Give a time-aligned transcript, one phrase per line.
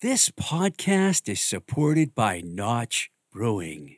[0.00, 3.96] This podcast is supported by Notch Brewing,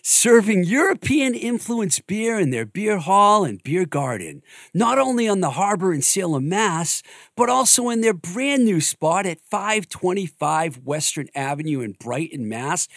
[0.00, 5.50] serving European influenced beer in their beer hall and beer garden, not only on the
[5.50, 7.02] harbor in Salem, Mass,
[7.36, 12.88] but also in their brand new spot at 525 Western Avenue in Brighton, Mass.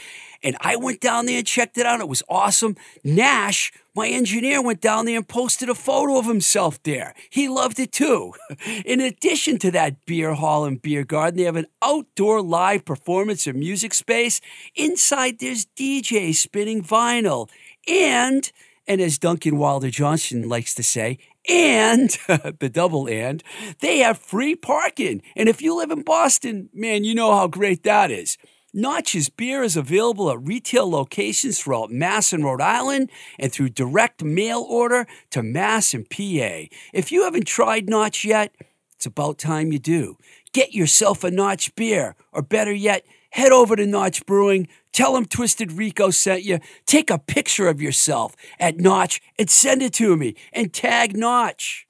[0.42, 2.00] And I went down there and checked it out.
[2.00, 2.78] It was awesome.
[3.04, 7.14] Nash, my engineer, went down there and posted a photo of himself there.
[7.32, 8.34] He loved it too.
[8.86, 13.48] In addition to that beer hall and beer garden, they have an outdoor live performance
[13.48, 14.40] and music space.
[14.76, 17.50] Inside, there's DJs spinning vinyl.
[17.88, 18.50] And,
[18.88, 21.18] and as Duncan Wilder Johnson likes to say,
[21.50, 22.10] and
[22.60, 23.44] the double and,
[23.80, 25.22] they have free parking.
[25.36, 28.38] And if you live in Boston, man, you know how great that is.
[28.74, 33.10] Notch's beer is available at retail locations throughout Mass and Rhode Island
[33.40, 36.68] and through direct mail order to Mass and PA.
[36.94, 38.54] If you haven't tried Notch yet,
[38.94, 40.18] it's about time you do.
[40.52, 45.26] Get yourself a Notch beer, or better yet, head over to Notch Brewing, tell them
[45.26, 50.18] Twisted Rico sent you, take a picture of yourself at Notch and send it to
[50.18, 51.87] me, and tag Notch.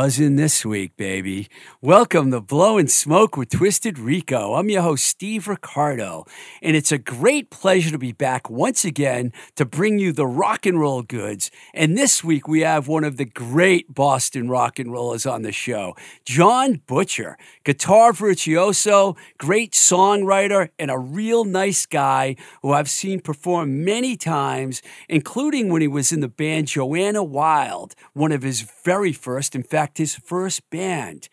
[0.00, 1.46] Buzzing this week, baby.
[1.82, 4.54] Welcome to Blowing Smoke with Twisted Rico.
[4.54, 6.24] I'm your host, Steve Ricardo,
[6.62, 10.64] and it's a great pleasure to be back once again to bring you the rock
[10.64, 11.50] and roll goods.
[11.74, 15.52] And this week we have one of the great Boston rock and rollers on the
[15.52, 23.20] show, John Butcher, guitar virtuoso, great songwriter, and a real nice guy who I've seen
[23.20, 24.80] perform many times,
[25.10, 29.62] including when he was in the band Joanna Wild, one of his very first, in
[29.62, 31.28] fact, his first band.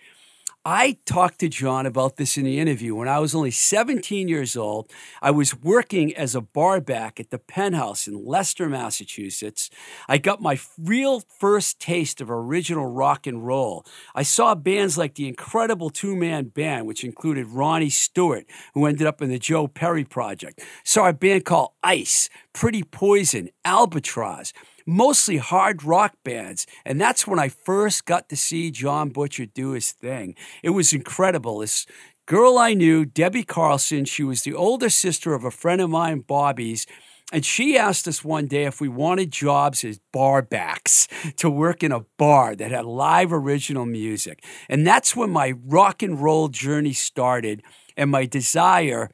[0.69, 2.94] I talked to John about this in the interview.
[2.94, 4.91] When I was only 17 years old,
[5.22, 9.69] I was working as a barback at the Penthouse in Leicester, Massachusetts.
[10.09, 13.85] I got my real first taste of original rock and roll.
[14.13, 19.07] I saw bands like the incredible two man band, which included Ronnie Stewart, who ended
[19.07, 20.59] up in the Joe Perry Project.
[20.84, 24.51] Saw a band called Ice, Pretty Poison, Albatross
[24.88, 26.66] mostly hard rock bands.
[26.86, 30.36] And that's when I first got to see John Butcher do his thing.
[30.64, 31.59] It was incredible.
[31.59, 31.86] This
[32.25, 36.22] girl I knew, Debbie Carlson, she was the older sister of a friend of mine,
[36.22, 36.88] Bobby's.
[37.34, 41.92] And she asked us one day if we wanted jobs as barbacks to work in
[41.92, 44.46] a bar that had live original music.
[44.70, 47.62] And that's when my rock and roll journey started
[47.97, 49.09] and my desire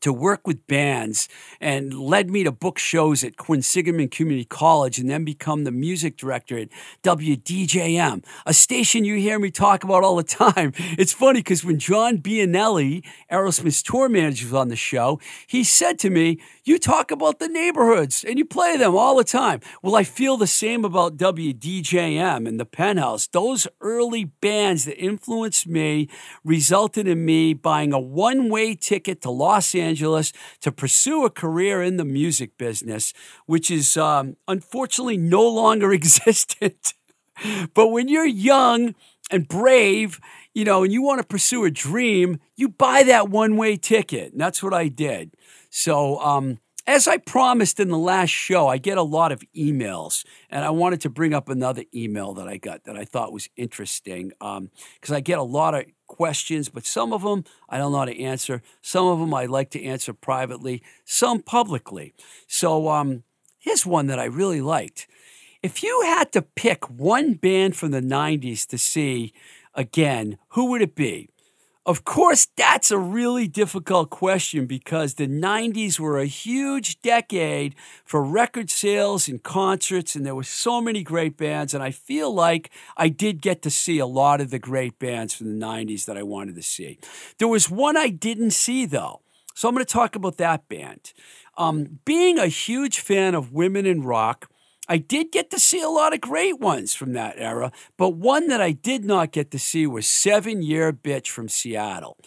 [0.00, 1.28] to work with bands
[1.60, 6.16] and led me to book shows at Quinsigamond Community College and then become the music
[6.16, 6.68] director at
[7.02, 10.72] WDJM, a station you hear me talk about all the time.
[10.98, 15.98] It's funny because when John Bianelli, Aerosmith's tour manager, was on the show, he said
[16.00, 19.60] to me, You talk about the neighborhoods and you play them all the time.
[19.82, 23.26] Well, I feel the same about WDJM and the Penthouse.
[23.26, 26.08] Those early bands that influenced me
[26.44, 29.89] resulted in me buying a one way ticket to Los Angeles
[30.60, 33.12] to pursue a career in the music business,
[33.46, 36.94] which is um, unfortunately no longer existent.
[37.74, 38.94] but when you're young
[39.30, 40.20] and brave,
[40.54, 44.32] you know, and you want to pursue a dream, you buy that one way ticket.
[44.32, 45.34] And that's what I did.
[45.70, 50.24] So, um, as I promised in the last show, I get a lot of emails,
[50.48, 53.48] and I wanted to bring up another email that I got that I thought was
[53.56, 57.98] interesting because I get a lot of questions, but some of them I don't know
[57.98, 58.62] how to answer.
[58.82, 62.12] Some of them I like to answer privately, some publicly.
[62.46, 63.22] So um,
[63.58, 65.06] here's one that I really liked.
[65.62, 69.32] If you had to pick one band from the 90s to see
[69.74, 71.29] again, who would it be?
[71.90, 78.22] Of course, that's a really difficult question because the 90s were a huge decade for
[78.22, 81.74] record sales and concerts, and there were so many great bands.
[81.74, 85.34] And I feel like I did get to see a lot of the great bands
[85.34, 87.00] from the 90s that I wanted to see.
[87.38, 89.22] There was one I didn't see, though.
[89.56, 91.12] So I'm going to talk about that band.
[91.58, 94.48] Um, being a huge fan of women in rock,
[94.90, 98.48] I did get to see a lot of great ones from that era, but one
[98.48, 102.18] that I did not get to see was Seven Year Bitch from Seattle.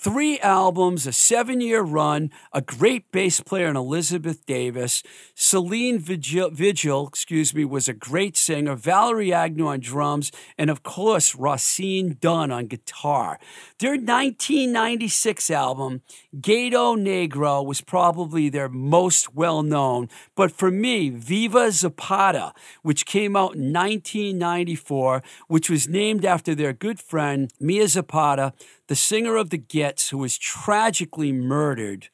[0.00, 5.02] Three albums, a seven year run, a great bass player in Elizabeth Davis.
[5.34, 8.76] Selene Vigil, Vigil, excuse me, was a great singer.
[8.76, 13.40] Valerie Agnew on drums, and of course, Roisin Dunn on guitar.
[13.80, 16.02] Their 1996 album,
[16.40, 20.08] Gato Negro, was probably their most well known.
[20.36, 26.72] But for me, Viva Zapata, which came out in 1994, which was named after their
[26.72, 28.52] good friend Mia Zapata,
[28.88, 32.08] the singer of the Gits, who was tragically murdered.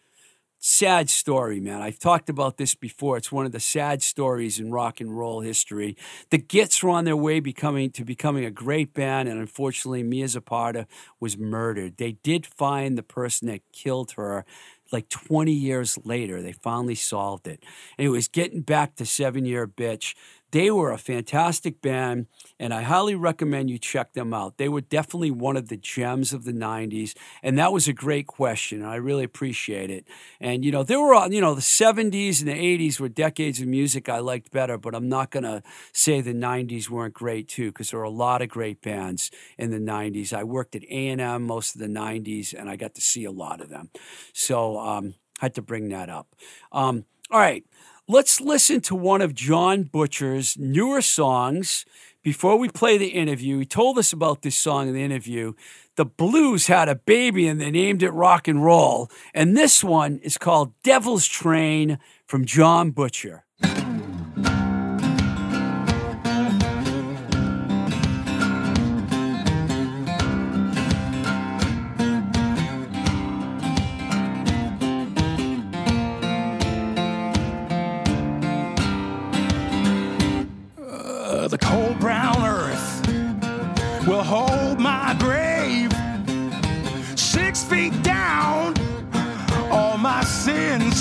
[0.58, 1.82] Sad story, man.
[1.82, 3.18] I've talked about this before.
[3.18, 5.94] It's one of the sad stories in rock and roll history.
[6.30, 10.26] The Gits were on their way becoming to becoming a great band, and unfortunately, Mia
[10.26, 10.86] Zapata
[11.20, 11.98] was murdered.
[11.98, 14.46] They did find the person that killed her
[14.90, 16.40] like 20 years later.
[16.40, 17.62] They finally solved it.
[17.98, 20.14] And it was getting back to Seven Year Bitch.
[20.54, 22.28] They were a fantastic band,
[22.60, 24.56] and I highly recommend you check them out.
[24.56, 27.12] They were definitely one of the gems of the 90s,
[27.42, 30.06] and that was a great question, and I really appreciate it.
[30.40, 33.66] And, you know, there were, you know, the 70s and the 80s were decades of
[33.66, 35.60] music I liked better, but I'm not going to
[35.92, 39.72] say the 90s weren't great, too, because there were a lot of great bands in
[39.72, 40.32] the 90s.
[40.32, 43.60] I worked at A&M most of the 90s, and I got to see a lot
[43.60, 43.90] of them.
[44.32, 46.28] So, um, had to bring that up.
[46.70, 47.64] Um, all right.
[48.06, 51.86] Let's listen to one of John Butcher's newer songs.
[52.22, 55.54] Before we play the interview, he told us about this song in the interview.
[55.96, 59.10] The blues had a baby and they named it rock and roll.
[59.32, 63.46] And this one is called Devil's Train from John Butcher.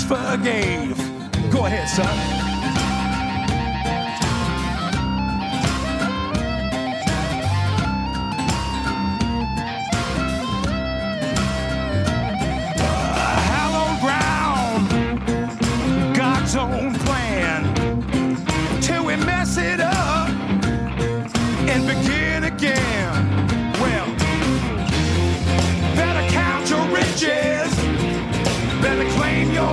[0.04, 0.98] Forgave.
[1.50, 2.53] Go ahead, son.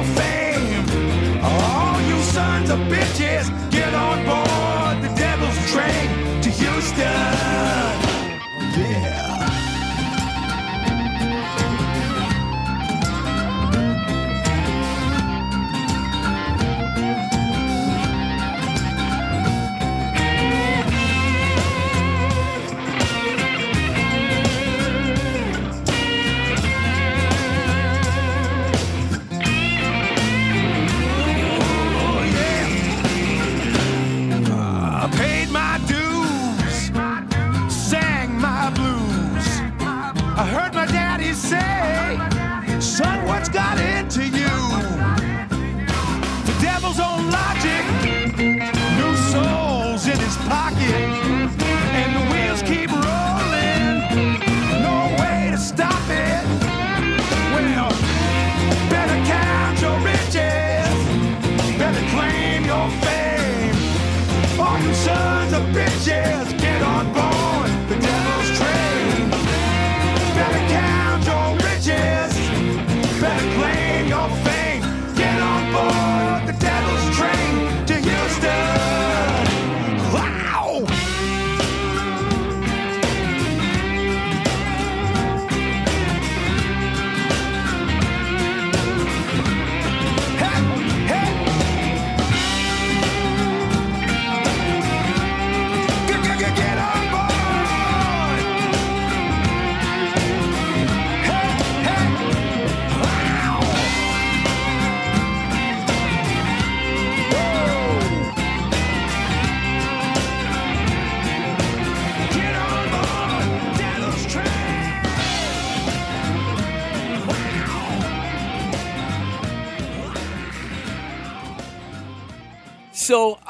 [0.01, 0.85] Your fame.
[1.43, 7.50] All you sons of bitches, get on board the devil's train to Houston.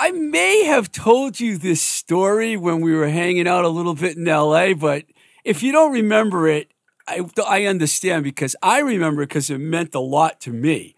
[0.04, 4.18] I may have told you this story when we were hanging out a little bit
[4.18, 5.06] in LA, but
[5.44, 6.72] if you don't remember it,
[7.08, 10.96] I, I understand because I remember it because it meant a lot to me.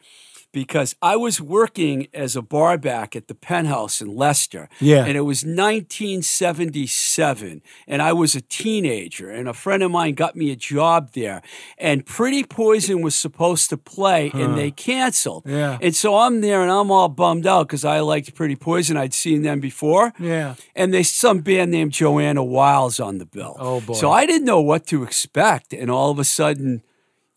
[0.53, 4.69] Because I was working as a barback at the Penthouse in Leicester.
[4.79, 5.03] Yeah.
[5.03, 10.37] And it was 1977, and I was a teenager, and a friend of mine got
[10.37, 11.41] me a job there.
[11.77, 15.43] And Pretty Poison was supposed to play, and they canceled.
[15.45, 15.77] Yeah.
[15.81, 18.95] And so I'm there, and I'm all bummed out because I liked Pretty Poison.
[18.95, 20.13] I'd seen them before.
[20.19, 20.55] Yeah.
[20.75, 23.55] And there's some band named Joanna Wiles on the bill.
[23.59, 23.95] Oh, boy.
[23.95, 26.83] So I didn't know what to expect, and all of a sudden,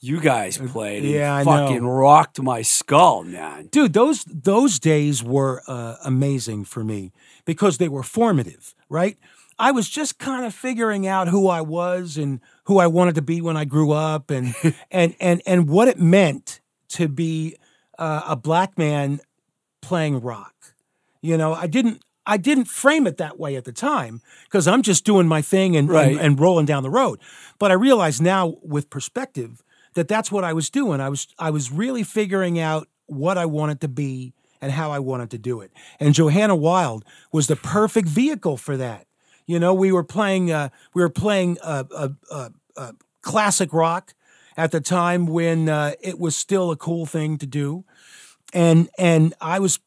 [0.06, 1.04] you guys played.
[1.04, 3.68] and Uh, yeah, I fucking rocked my skull, man.
[3.70, 7.12] dude those those days were uh, amazing for me
[7.44, 9.16] because they were formative right
[9.58, 13.22] i was just kind of figuring out who i was and who i wanted to
[13.22, 14.54] be when i grew up and
[14.90, 17.56] and and and what it meant to be
[17.98, 19.20] uh, a black man
[19.82, 20.54] playing rock
[21.20, 24.82] you know i didn't I didn't frame it that way at the time because I'm
[24.82, 26.10] just doing my thing and, Right.
[26.10, 27.20] and and rolling down the road.
[27.60, 29.62] But I realize now with perspective
[29.96, 31.00] that that's what I was doing.
[31.00, 34.98] I was I was really figuring out what I wanted to be and how I
[35.00, 35.70] wanted to do it.
[35.98, 39.06] And Johanna Wild was the perfect vehicle for that.
[39.46, 44.14] You know, we were playing uh, we were playing uh, uh, uh, uh, classic rock
[44.56, 47.84] at the time when uh, it was still a cool thing to do
[48.52, 49.80] and and I was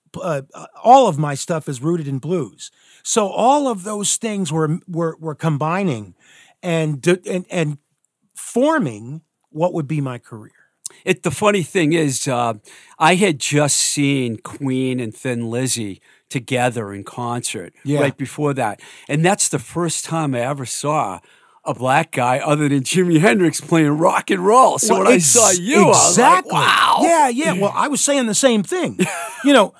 [0.84, 2.72] all of my stuff is rooted in blues.
[3.04, 6.16] So all of those things were were were combining
[6.64, 7.78] and and and
[8.36, 10.52] forming what would be my career.
[11.06, 12.56] It, the funny thing is, uh,
[12.98, 18.00] I had just seen Queen and Thin Lizzy together in concert Yeah.
[18.02, 18.82] right before that.
[19.08, 21.20] And that's the first time I ever saw
[21.66, 24.80] a black guy other than Jimi Hendrix playing rock and roll.
[24.80, 25.92] So Well, when I saw you, exactly.
[25.92, 26.98] I was like, wow.
[27.02, 27.54] Yeah, yeah.
[27.54, 29.00] Well, I was saying the same thing.
[29.44, 29.74] you know,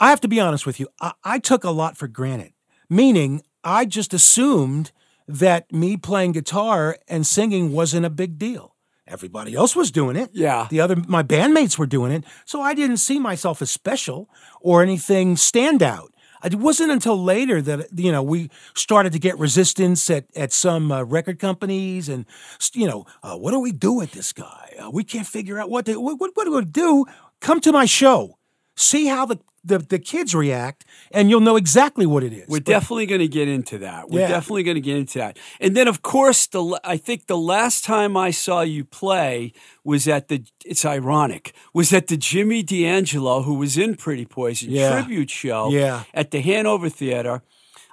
[0.00, 0.88] I have to be honest with you.
[1.00, 2.52] I, I took a lot for granted,
[2.88, 4.92] meaning I just assumed
[5.28, 8.75] that me playing guitar and singing wasn't a big deal.
[9.08, 10.30] Everybody else was doing it.
[10.32, 10.66] Yeah.
[10.68, 14.28] The other my bandmates were doing it, so I didn't see myself as special
[14.60, 16.08] or anything standout.
[16.44, 20.90] It wasn't until later that you know we started to get resistance at at some
[20.90, 22.26] uh, record companies, and
[22.74, 24.74] you know uh, what do we do with this guy?
[24.78, 27.04] Uh, we can't figure out what to, what what, what do we do?
[27.40, 28.38] Come to my show,
[28.76, 32.46] see how the, the the kids react, and you'll know exactly what it is.
[32.48, 34.08] We're But- definitely going to get into that.
[34.08, 34.28] We're Yeah.
[34.28, 35.38] definitely going to get into that.
[35.60, 39.52] And then, of course, the I think the last time I saw you play
[39.84, 40.42] was at the.
[40.64, 41.52] It's ironic.
[41.74, 44.92] Was at the Jimmy D'Angelo, who was in Pretty Poison Yeah.
[44.92, 45.70] tribute show.
[45.70, 46.04] Yeah.
[46.14, 47.42] At the Hanover Theater.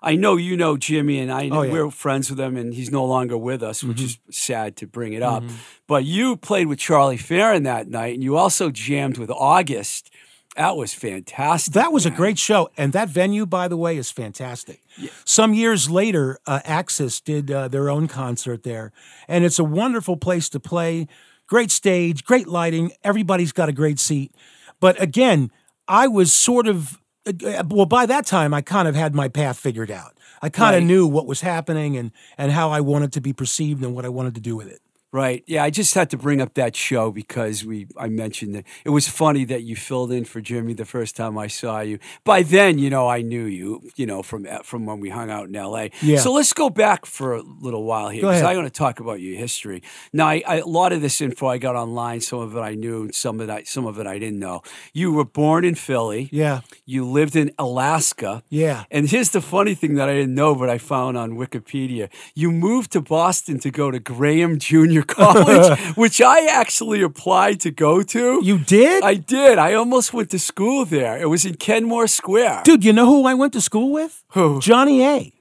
[0.06, 1.70] I know you know Jimmy, and I Oh, yeah.
[1.70, 1.72] Mm-hmm.
[1.72, 5.14] we're friends with him, and he's no longer with us, which is sad to bring
[5.14, 5.44] it up.
[5.88, 10.10] But you played with Charlie Farren that night, and you also jammed with August.
[10.56, 11.74] That was fantastic.
[11.74, 14.82] That was a great show, and that venue, by the way, is fantastic.
[15.26, 18.92] Some years later, uh, Axis did uh, their own concert there,
[19.28, 21.08] and it's a wonderful place to play.
[21.48, 22.92] Great stage, great lighting.
[23.04, 24.32] Everybody's got a great seat.
[24.80, 25.50] But again,
[25.88, 28.54] I was sort of uh, well by that time.
[28.54, 30.16] I kind of had my path figured out.
[30.42, 30.88] I kind of Right.
[30.88, 34.10] knew what was happening and and how I wanted to be perceived and what I
[34.10, 34.82] wanted to do with it.
[35.14, 35.44] Right.
[35.46, 38.66] Yeah, I just had to bring up that show because we I mentioned it.
[38.84, 42.00] it was funny that you filled in for Jimmy the first time I saw you.
[42.24, 45.30] By then, you know, I knew you, you know, from uh, from when we hung
[45.30, 45.92] out in L.A.
[46.02, 46.18] Yeah.
[46.18, 48.42] So let's go back for a little while here because.
[48.44, 49.84] I want to talk about your history.
[50.12, 52.20] Now, I, I, a lot of this info I got online.
[52.22, 54.64] Some of it I knew, some of it I, some of it I didn't know.
[54.94, 56.28] You were born in Philly.
[56.32, 58.44] Yeah, You lived in Alaska.
[58.50, 58.84] yeah.
[58.90, 62.10] And here's the funny thing that I didn't know, but I found on Wikipedia.
[62.34, 64.58] You moved to Boston to go to Graham
[65.04, 68.40] Junior College, which I actually applied to go to.
[68.44, 69.58] You did, I did.
[69.58, 71.18] I almost went to school there.
[71.18, 72.62] It was in Kenmore Square.
[72.66, 72.84] dude.
[72.84, 74.24] You know who I went to school with?
[74.30, 74.60] Who?
[74.62, 75.34] Johnny A.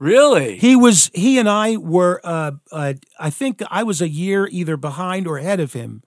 [0.00, 0.58] Really?
[0.58, 4.76] He was he and I were uh, uh, I think I was a year either
[4.76, 6.02] behind or ahead of him,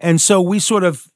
[0.00, 1.08] and so we sort of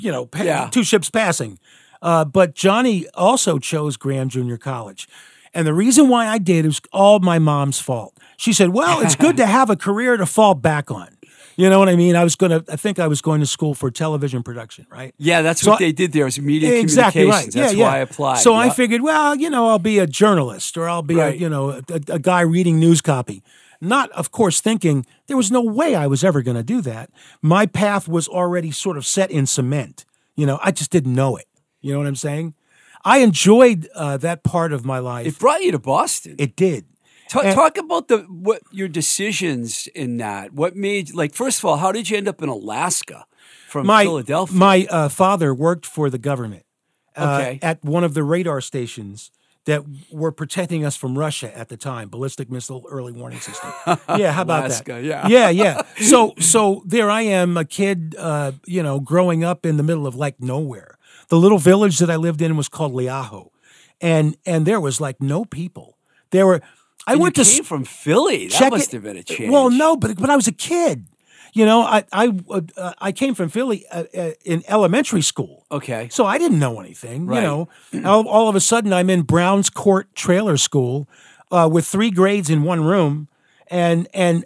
[0.00, 0.68] you know Yeah.
[0.70, 1.58] two ships passing.
[2.02, 5.06] Uh, but Johnny also chose Graham Junior College,
[5.56, 8.16] and the reason why I did was all my mom's fault.
[8.36, 11.08] She said, "Well, it's good to have a career to fall back on."
[11.58, 12.14] You know what I mean?
[12.16, 12.62] I was gonna.
[12.70, 15.14] I think I was going to school for television production, right?
[15.16, 16.22] yeah, that's So what I- they did there.
[16.22, 17.28] It was media exactly right.
[17.50, 17.54] communications.
[17.56, 17.84] Yeah, That's yeah.
[17.86, 18.38] why I applied.
[18.40, 21.34] So I figured, well, you know, I'll be a journalist or I'll be Right.
[21.34, 23.42] a you know a, a guy reading news copy.
[23.80, 27.10] Not, of course, thinking there was no way I was ever going to do that.
[27.42, 30.04] My path was already sort of set in cement.
[30.34, 31.46] You know, I just didn't know it.
[31.82, 32.54] You know what I'm saying?
[33.06, 35.26] I enjoyed uh, that part of my life.
[35.26, 36.34] it brought you to Boston.
[36.38, 36.84] it did.
[37.28, 40.52] Ta- and- talk about the what your decisions in that.
[40.52, 43.26] What made like first of all, how did you end up in Alaska
[43.68, 44.56] from my Philadelphia?
[44.58, 46.64] My uh, father worked for the government
[47.16, 47.58] uh, Okay.
[47.62, 49.30] at one of the radar stations
[49.64, 49.82] that
[50.12, 53.70] were protecting us from Russia at the time, ballistic missile early warning system.
[54.16, 55.02] Yeah, how about Alaska, that?
[55.04, 55.26] yeah.
[55.26, 55.82] yeah, yeah.
[56.00, 60.06] So, so there I am, a kid, uh, you know, growing up in the middle
[60.06, 60.95] of like nowhere.
[61.28, 63.50] The little village that I lived in was called Liaho,
[64.00, 65.96] and and there was like no people.
[66.30, 66.60] There were.
[67.08, 68.48] I And went to came from Philly.
[68.48, 69.52] That must it- have been a change.
[69.52, 71.06] Well, no, but but I was a kid.
[71.52, 72.32] You know, I I
[72.76, 75.66] uh, I came from Philly uh, uh, in elementary school.
[75.70, 76.08] Okay.
[76.10, 77.26] So I didn't know anything.
[77.26, 77.36] Right.
[77.36, 77.68] You know,
[78.04, 81.08] all, all of a sudden I'm in Browns Court Trailer School
[81.50, 83.28] uh, with three grades in one room,
[83.68, 84.44] and and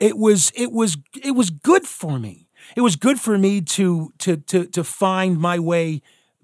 [0.00, 2.48] it was it was it was good for me.
[2.76, 6.02] It was good for me to to to to find my way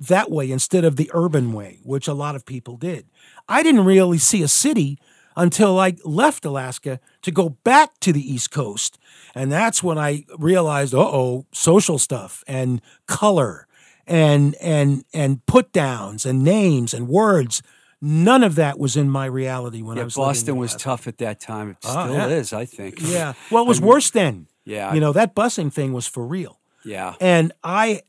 [0.09, 3.06] that way instead of the urban way, which a lot of people did.
[3.49, 4.99] I didn't really see a city
[5.37, 8.99] until I left Alaska to go back to the East Coast.
[9.35, 13.66] And that's when I realized, uh oh, social stuff and color
[14.06, 17.62] and and and put downs and names and words.
[18.04, 20.75] None of that was in my reality when I Yeah, was living in Boston was
[20.76, 21.71] tough at that time.
[21.71, 22.26] It Oh, still yeah.
[22.26, 22.97] is, I think.
[23.00, 23.35] Yeah.
[23.50, 24.49] Well, it was worse then.
[24.64, 24.92] Yeah.
[24.92, 26.59] You know, that busing thing was for real.
[26.85, 27.14] Yeah.
[27.21, 28.02] And I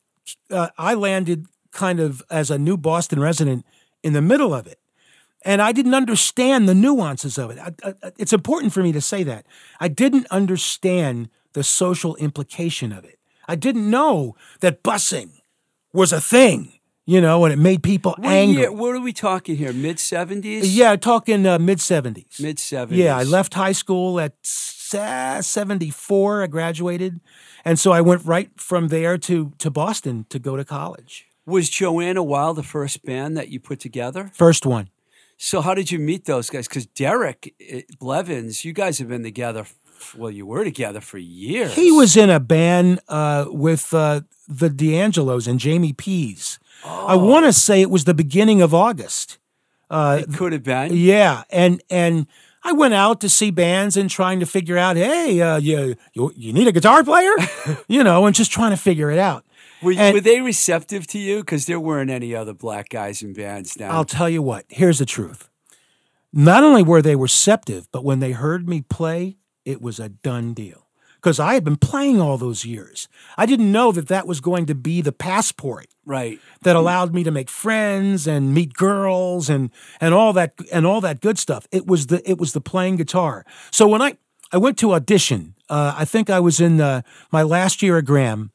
[0.50, 3.66] uh, I landed kind of as a new Boston resident
[4.02, 4.80] in the middle of it.
[5.46, 7.60] And I didn't understand the nuances of it.
[7.60, 9.46] I, I, it's important for me to say that.
[9.80, 13.20] I didn't understand the social implication of it.
[13.48, 15.32] I didn't know that busing
[15.92, 16.72] was a thing,
[17.06, 18.62] you know, and it made people What angry.
[18.62, 19.74] year- what are we talking here?
[19.74, 20.62] Mid 70s?
[20.64, 22.40] Yeah, talking uh, mid 70s.
[22.42, 22.88] Mid 70s.
[22.92, 26.44] Yeah, I left high school at se- 74.
[26.44, 27.20] I graduated.
[27.66, 31.28] And so I went right from there to, to Boston to go to college.
[31.46, 34.32] Was Joanna Wild the first band that you put together?
[34.34, 34.90] First one.
[35.38, 36.68] So how did you meet those guys?
[36.68, 39.66] Because Derek eh, Blevins, you guys have been together.
[40.18, 41.74] Well, you were together for years.
[41.74, 46.60] He was in a band uh, with uh, the D'Angelos and Jamie Pease.
[46.86, 47.26] I Oh.
[47.26, 49.38] want to say it was the beginning of August.
[49.92, 50.92] It could have been.
[50.96, 52.26] Yeah, and and
[52.64, 56.32] I went out to see bands and trying to figure out, hey, uh, you, you
[56.36, 57.32] you need a guitar player,
[57.88, 59.46] you know, and just trying to figure it out.
[59.84, 61.40] Were, And- were they receptive to you?
[61.40, 63.92] Because there weren't any other black guys in bands now.
[63.92, 64.66] I'll tell you what.
[64.70, 65.50] Here's the truth.
[66.32, 70.54] Not only were they receptive, but when they heard me play, it was a done
[70.54, 70.88] deal.
[71.16, 73.08] Because I had been playing all those years.
[73.38, 76.38] I didn't know that that was going to be the passport right.
[76.64, 79.72] that allowed me to make friends and meet girls and
[80.02, 81.66] and all that and all that good stuff.
[81.72, 83.46] It was the it was the playing guitar.
[83.72, 84.18] So when I
[84.52, 88.06] I went to audition, uh, I think I was in uh, my last year at
[88.06, 88.52] Graham,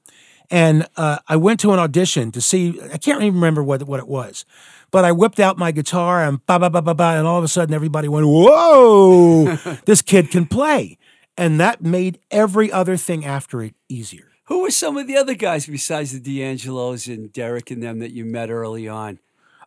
[0.50, 2.80] and uh, I went to an audition to see.
[2.80, 4.44] I can't even remember what what it was,
[4.90, 7.44] but I whipped out my guitar and ba ba ba ba ba, and all of
[7.44, 10.98] a sudden everybody went, "Whoa, this kid can play!"
[11.36, 14.32] And that made every other thing after it easier.
[14.44, 18.12] Who were some of the other guys besides the D'Angelos and Derek and them that
[18.12, 19.18] you met early on?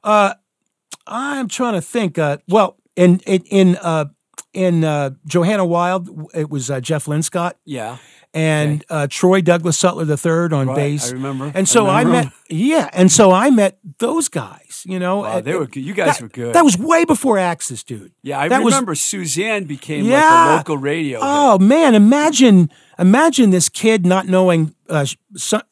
[0.03, 2.17] I'm trying to think.
[2.17, 4.05] Uh, well, in in in, uh,
[4.53, 7.97] in uh, Johanna Wild, it was uh, Jeff Linscott Yeah.
[8.33, 11.09] And uh, Troy Douglas Sutler III on Right, bass.
[11.09, 11.51] I remember.
[11.53, 14.83] And so I I, met, yeah, and so I met those guys.
[14.85, 15.81] You know, Wow, they were good.
[15.83, 16.55] You guys that- were good.
[16.55, 18.11] That was way before Axis, dude.
[18.23, 21.19] Yeah, I that was- remember Suzanne became like a local radio.
[21.19, 21.27] hit.
[21.29, 25.05] Oh man, imagine imagine this kid not knowing uh,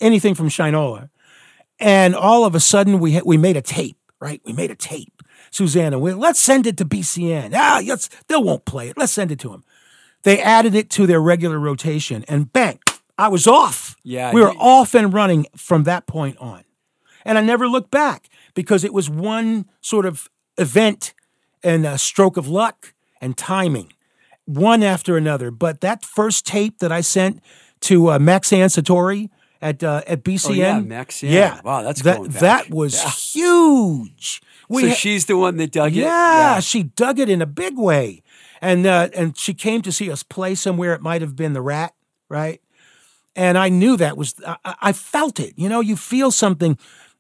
[0.02, 1.10] anything from Shinola,
[1.80, 4.42] and all of a sudden we we made a tape, right?
[4.46, 5.14] We made a tape.
[5.52, 7.54] Susanna, we, let's send it to BCN.
[7.56, 8.98] Ah, let's, they won't play it.
[9.00, 9.64] Let's send it to them.
[10.24, 12.80] They added it to their regular rotation, and bang,
[13.18, 13.96] I was off.
[14.04, 16.64] Yeah, we were you- off and running from that point on,
[17.26, 21.14] and I never looked back because it was one sort of event
[21.64, 23.94] and a stroke of luck and timing
[24.46, 25.52] one after another.
[25.52, 27.42] But that first tape that I sent
[27.82, 29.30] to uh, Max Sartori
[29.62, 31.32] at uh, at BCN, Oh, yeah, Max, yeah.
[31.32, 33.02] yeah, Wow, that's that that was
[33.34, 34.42] huge.
[34.68, 36.02] We so ha- she's the one that dug it.
[36.02, 38.22] yeah, she dug it in a big way,
[38.62, 40.94] and uh, and she came to see us play somewhere.
[40.94, 41.94] It might have been the Rat,
[42.30, 42.62] right?
[43.36, 45.54] And I knew that was I, I- I felt it.
[45.58, 46.78] You know, you feel something.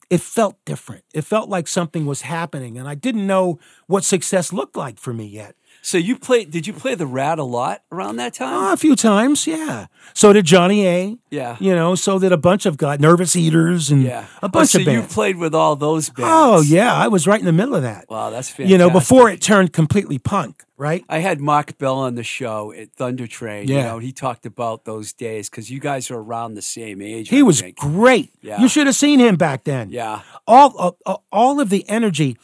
[0.10, 1.04] It felt different.
[1.13, 5.13] It felt like something was happening, and I didn't know what success looked like for
[5.13, 5.56] me yet.
[5.82, 6.52] So you played?
[6.52, 8.54] Did you play the Rat a lot around that time?
[8.54, 9.88] Oh, a few times, yeah.
[10.13, 11.18] So did Johnny A.
[11.30, 11.58] Yeah.
[11.60, 14.78] You know, so did a bunch of guys, Nervous Eaters, and yeah, a bunch oh,
[14.78, 15.08] so of bands.
[15.10, 16.30] you played with all those bands.
[16.32, 18.06] oh yeah, I was right in the middle of that.
[18.10, 18.70] Wow, that's fantastic.
[18.72, 21.04] you know, before it turned completely punk, right?
[21.10, 23.68] I had Mark Bell on the show at Thundertrain.
[23.68, 27.30] You know, he talked about those days because you guys are around the same age.
[27.30, 27.78] He I was think.
[27.78, 28.34] great.
[28.42, 28.62] Yeah.
[28.62, 29.89] You should have seen him back then.
[29.92, 30.22] Yeah.
[30.46, 32.38] All uh, all of the energy.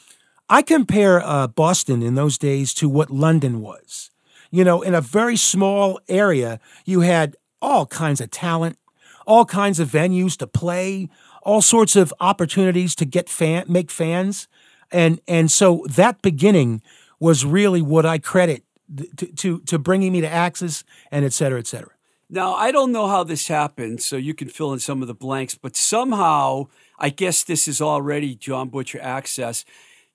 [0.49, 4.12] I compare uh, Boston in those days to what London was.
[4.51, 8.77] You know, in a very small area, you had all kinds of talent,
[9.25, 11.10] all kinds of venues to play,
[11.41, 14.47] all sorts of opportunities to get fan, make fans.
[14.91, 16.81] and and so that beginning
[17.19, 18.63] was really what I credit
[19.17, 21.91] to to, to bringing me to Axis and et cetera, et cetera.
[22.29, 25.13] Now, I don't know how this happened, so you can fill in some of the
[25.13, 29.63] blanks, but somehow, I guess this is already John Butcher Axis.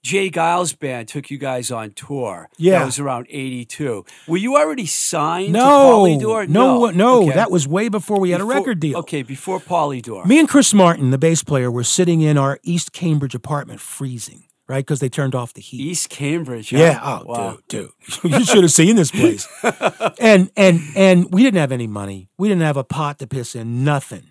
[0.02, 0.30] J.
[0.30, 2.48] Geils Band took you guys on tour.
[2.56, 2.78] Yeah.
[2.78, 4.04] That was around 82.
[4.26, 6.48] Were you already signed No, to Polydor?
[6.48, 7.34] no, no, Okay.
[7.34, 8.98] that was way before we had a record deal.
[9.00, 10.24] Okay, before Polydor.
[10.24, 14.44] Me and Chris Martin, the bass player, were sitting in our East Cambridge apartment, freezing,
[14.68, 14.78] right?
[14.86, 15.80] Because they turned off the heat.
[15.82, 16.70] East Cambridge.
[16.70, 16.78] huh?
[16.78, 16.98] Yeah.
[17.02, 17.58] Oh, Wow.
[17.68, 17.90] dude,
[18.22, 19.46] dude, you should have seen this place.
[20.18, 22.30] and and and we didn't have any money.
[22.38, 23.84] We didn't have a pot to piss in.
[23.84, 24.28] Nothing.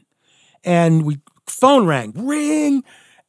[0.63, 2.83] And we phone rang, ring,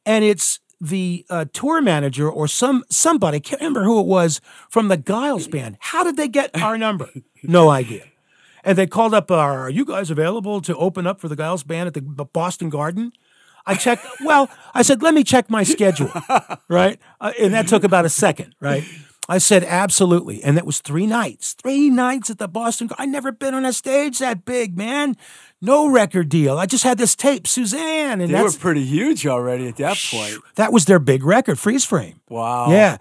[0.07, 3.39] and it's the uh, tour manager or some somebody.
[3.39, 5.77] Can't remember who it was from the Geils band.
[5.79, 7.09] How did they get our number?
[7.43, 8.03] No idea.
[8.63, 9.31] And they called up.
[9.31, 12.69] Uh, Are you guys available to open up for the Geils band at the Boston
[12.69, 13.13] Garden?
[13.65, 14.05] I checked.
[14.23, 16.11] Well, I said, let me check my schedule,
[16.67, 16.99] right?
[17.19, 18.83] Uh, and that took about a second, right?
[19.27, 20.43] I said, absolutely.
[20.43, 22.89] And that was three nights, three nights at the Boston.
[22.99, 25.15] I never been on a stage that big, man.
[25.61, 26.57] No record deal.
[26.57, 30.37] I just had this tape, Suzanne, and They were pretty huge already at that point.
[30.55, 32.19] that was their big record, Freeze Frame.
[32.29, 32.71] Wow.
[32.71, 32.97] Yeah.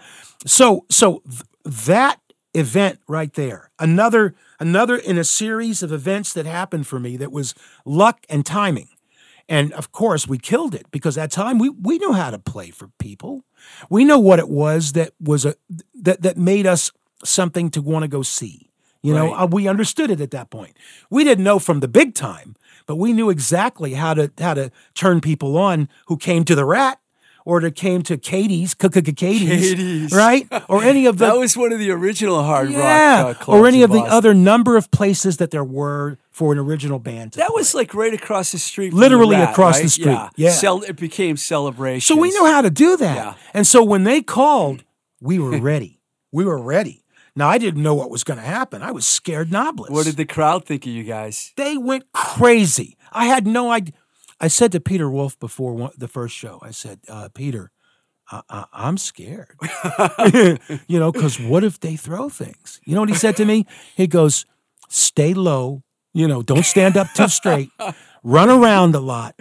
[0.46, 1.42] So so th-
[1.87, 2.20] that
[2.53, 7.33] event right there, another another in a series of events that happened for me that
[7.33, 7.55] was
[7.87, 8.88] luck and timing.
[9.49, 12.38] And of course, we killed it because at that time we we knew how to
[12.38, 13.44] play for people.
[13.88, 15.55] We know what it was that was a
[15.94, 16.92] that that made us
[17.25, 18.69] something to want to go see.
[19.03, 20.77] You know, uh, we understood it at that point.
[21.09, 22.55] We didn't know from the big time,
[22.87, 26.65] but we knew exactly how to how to turn people on who came to the
[26.67, 26.99] Rat
[27.47, 30.13] or that came to Katie's, Katie's, Katie's.
[30.13, 30.47] right?
[30.69, 33.59] Or any of the That was one of the original hard yeah, rock uh, clubs
[33.59, 37.33] or any of the other number of places that there were for an original band.
[37.33, 37.55] to That play.
[37.55, 38.93] was like right across the street.
[38.93, 40.29] Literally the Rat, across the street, Yeah.
[40.37, 40.51] yeah.
[40.51, 42.15] Cel- it became celebration.
[42.15, 43.17] So we knew how to do that.
[43.17, 43.35] Yeah.
[43.55, 44.85] And so when they called,
[45.23, 45.99] we were ready.
[46.31, 47.03] we were ready.
[47.40, 48.83] Now I didn't know what was going to happen.
[48.83, 49.88] I was scared knobless.
[49.88, 51.55] What did the crowd think of you guys?
[51.57, 52.98] they went crazy.
[53.12, 53.94] I had no idea.
[54.38, 57.70] I said to Peter Wolf before one, the first show, I said, uh, Peter,
[58.31, 59.57] I, I, I'm scared.
[60.87, 62.79] you know, because what if they throw things?
[62.85, 63.66] You know what he said to me?
[63.96, 64.44] He goes,
[64.90, 65.83] stay low.
[66.12, 67.70] You know, don't stand up too straight.
[68.22, 69.35] Run around a lot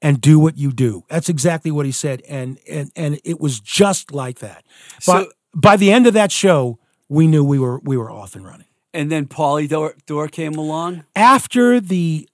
[0.00, 1.04] and do what you do.
[1.10, 2.22] That's exactly what he said.
[2.26, 4.64] And and and it was just like that.
[5.06, 6.78] By, So- by the end of that show,
[7.14, 11.04] we knew we were we were off and running And then Polydor, Dor came along.
[11.16, 12.28] after the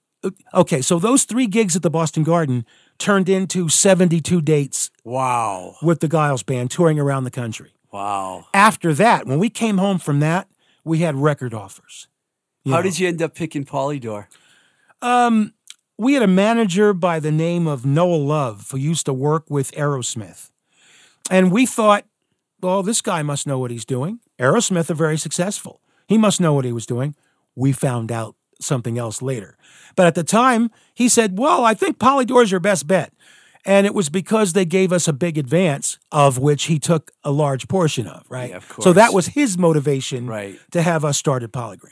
[0.53, 2.65] okay, so those three gigs at the Boston Garden
[2.99, 5.75] turned into 72 dates Wow.
[5.81, 7.71] with the Geils Band touring around the country.
[7.91, 8.45] Wow.
[8.53, 10.47] After that, when we came home from that,
[10.83, 12.07] we had record offers.
[12.65, 14.27] How know, did you end up picking Polydor?
[15.01, 15.53] Um,
[15.97, 19.71] we had a manager by the name of Noah Love who used to work with
[19.73, 20.51] Aerosmith.
[21.29, 22.05] And we thought,
[22.61, 24.19] well, this guy must know what he's doing.
[24.39, 25.81] Aerosmith are very successful.
[26.07, 27.15] He must know what he was doing.
[27.55, 29.57] We found out something else later.
[29.95, 33.13] But at the time, he said, well, I think Polydor is your best bet.
[33.65, 37.31] And it was because they gave us a big advance, of which he took a
[37.31, 38.49] large portion of, right?
[38.49, 40.59] Yeah, of So that was his motivation Right.
[40.71, 41.91] to have us start at Polygram.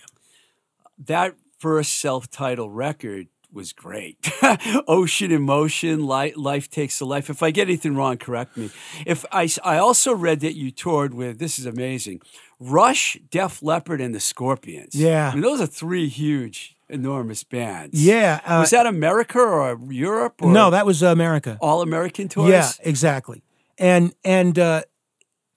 [0.97, 4.31] That first self-titled record was great.
[4.87, 7.29] Ocean in Motion, Life, Life Takes a Life.
[7.29, 8.69] If I get anything wrong, correct me.
[9.05, 12.21] If I, I also read that you toured with, this is amazing,
[12.59, 14.95] Rush, Def Leppard, and the Scorpions.
[14.95, 15.29] Yeah.
[15.29, 18.03] I mean, those are three huge, enormous bands.
[18.03, 18.41] Yeah.
[18.45, 20.41] uh, was that America or Europe?
[20.41, 21.57] Or no, that was America.
[21.61, 22.49] all American tours.
[22.49, 23.43] Yeah, exactly.
[23.77, 24.81] And and uh,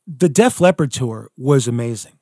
[0.07, 2.13] the Def Leppard tour was amazing.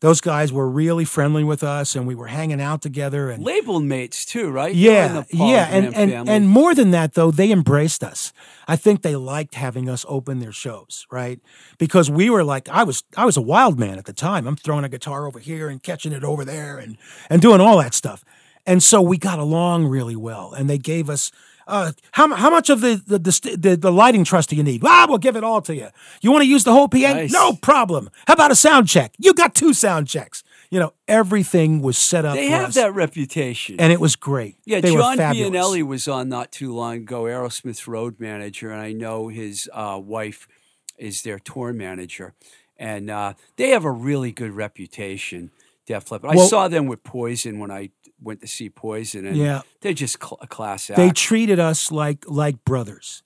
[0.00, 3.30] Those guys were really friendly with us, and we were hanging out together.
[3.30, 4.74] And label mates too, right?
[4.74, 8.04] They were in yeah, yeah, and Graham and and more than that, though, they embraced
[8.04, 8.32] us.
[8.68, 11.40] I think they liked having us open their shows, right?
[11.78, 14.46] Because we were like, I was I was a wild man at the time.
[14.46, 16.96] I'm throwing a guitar over here and catching it over there, and
[17.28, 18.24] and doing all that stuff.
[18.66, 21.32] And so we got along really well, and they gave us.
[21.68, 24.82] Uh, how, how much of the the, the the the lighting truss do you need?
[24.84, 25.88] Ah, we'll give it all to you.
[26.22, 26.96] You want to use the whole PA?
[26.98, 27.32] Nice.
[27.32, 28.10] No problem.
[28.26, 29.12] How about a sound check?
[29.18, 30.42] You got two sound checks.
[30.70, 32.34] You know, everything was set up.
[32.34, 33.76] they have us, that reputation.
[33.78, 34.56] and it was great.
[34.64, 35.16] Yeah, they John.
[35.16, 39.98] Bianelli was on not too long ago, Aerosmith's road manager, and I know his uh,
[40.02, 40.46] wife
[40.98, 42.34] is their tour manager,
[42.76, 45.50] and uh, they have a really good reputation.
[45.86, 46.32] Def Leppard.
[46.32, 47.88] I Well- saw them with Poison when I
[48.20, 49.62] went to see Poison, and Yeah.
[49.80, 50.96] they're just cl- a class act.
[50.96, 53.22] They treated us like like brothers.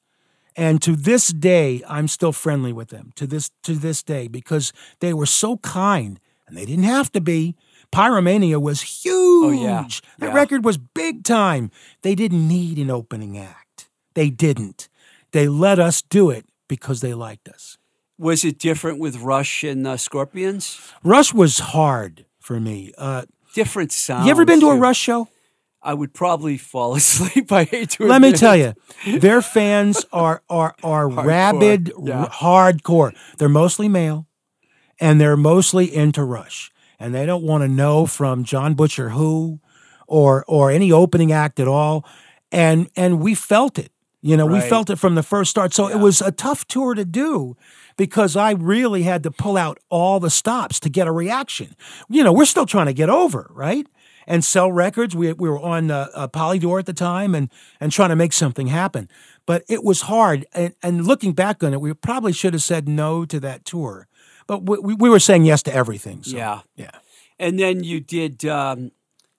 [0.55, 3.12] And to this day, I'm still friendly with them.
[3.16, 7.20] To this to this day, because they were so kind, and they didn't have to
[7.20, 7.55] be.
[7.90, 9.14] Pyromania was huge.
[9.44, 9.87] Oh, yeah.
[10.18, 10.35] That Yeah.
[10.35, 11.70] record was big time.
[12.02, 13.88] They didn't need an opening act.
[14.14, 14.88] They didn't.
[15.33, 17.76] They let us do it because they liked us.
[18.18, 20.78] Was it different with Rush and uh, Scorpions?
[21.02, 22.92] Rush was hard for me.
[22.96, 24.24] Uh, Different sounds.
[24.26, 24.76] you ever been to a.
[24.76, 25.28] Rush show?
[25.82, 27.50] I would probably fall asleep.
[27.52, 28.74] I hate to Let me tell you,
[29.18, 32.24] their fans are are are rabid, yeah.
[32.24, 32.28] r-
[32.72, 33.14] hardcore.
[33.38, 34.26] They're mostly male,
[35.00, 39.60] and they're mostly into Rush, and they don't want to know from John Butcher who,
[40.06, 42.06] or or any opening act at all,
[42.52, 43.90] and and we felt it.
[44.24, 45.74] You know, we felt it from the first start.
[45.74, 47.56] So it was a tough tour to do
[47.96, 51.74] because I really had to pull out all the stops to get a reaction.
[52.09, 53.87] You know, we're still trying to get over, right?
[54.26, 55.16] And sell records.
[55.16, 57.50] We, we were on uh, uh, Polydor at the time and,
[57.81, 59.09] and trying to make something happen.
[59.46, 60.46] But it was hard.
[60.52, 64.07] And, and looking back on it, we probably should have said no to that tour.
[64.46, 66.22] But we, we- we were saying yes to everything.
[66.22, 66.61] So, Yeah.
[66.76, 66.90] Yeah.
[67.38, 68.92] And then you did um,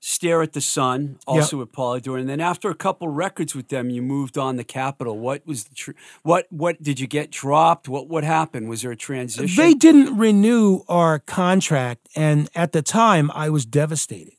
[0.06, 2.20] Stare at the Sun, also with Polydor.
[2.20, 5.18] And then after a couple records with them, you moved on to Capitol.
[5.18, 5.92] What was the tr-
[6.24, 7.88] what what did you get dropped?
[7.88, 8.68] What what happened?
[8.68, 9.56] Was there a transition?
[9.56, 14.34] They didn't renew our contract, and at the time, I was devastated.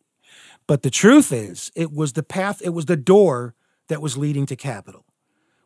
[0.66, 3.54] But the truth is, it was the path, it was the door
[3.88, 5.06] that was leading to Capitol,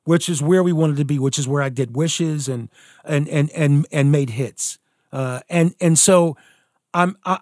[0.04, 2.68] which is where we wanted to be, which is where I did wishes and
[3.04, 4.78] and and and and made hits.
[5.12, 6.36] Uh, and and so
[6.94, 7.40] I'm I,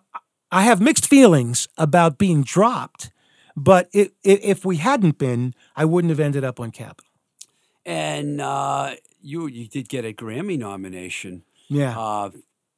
[0.51, 3.11] I have mixed feelings about being dropped,
[3.57, 7.11] but it, it, if we hadn't been, I wouldn't have ended up on Capitol.
[7.85, 11.99] and uh, you you did get a Grammy nomination Yeah.
[11.99, 12.31] uh,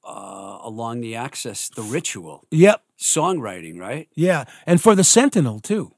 [0.04, 2.82] uh, along the Access, The Ritual, yep.
[2.98, 4.08] songwriting, right?
[4.14, 4.44] Yeah.
[4.66, 5.92] And for the Sentinel too.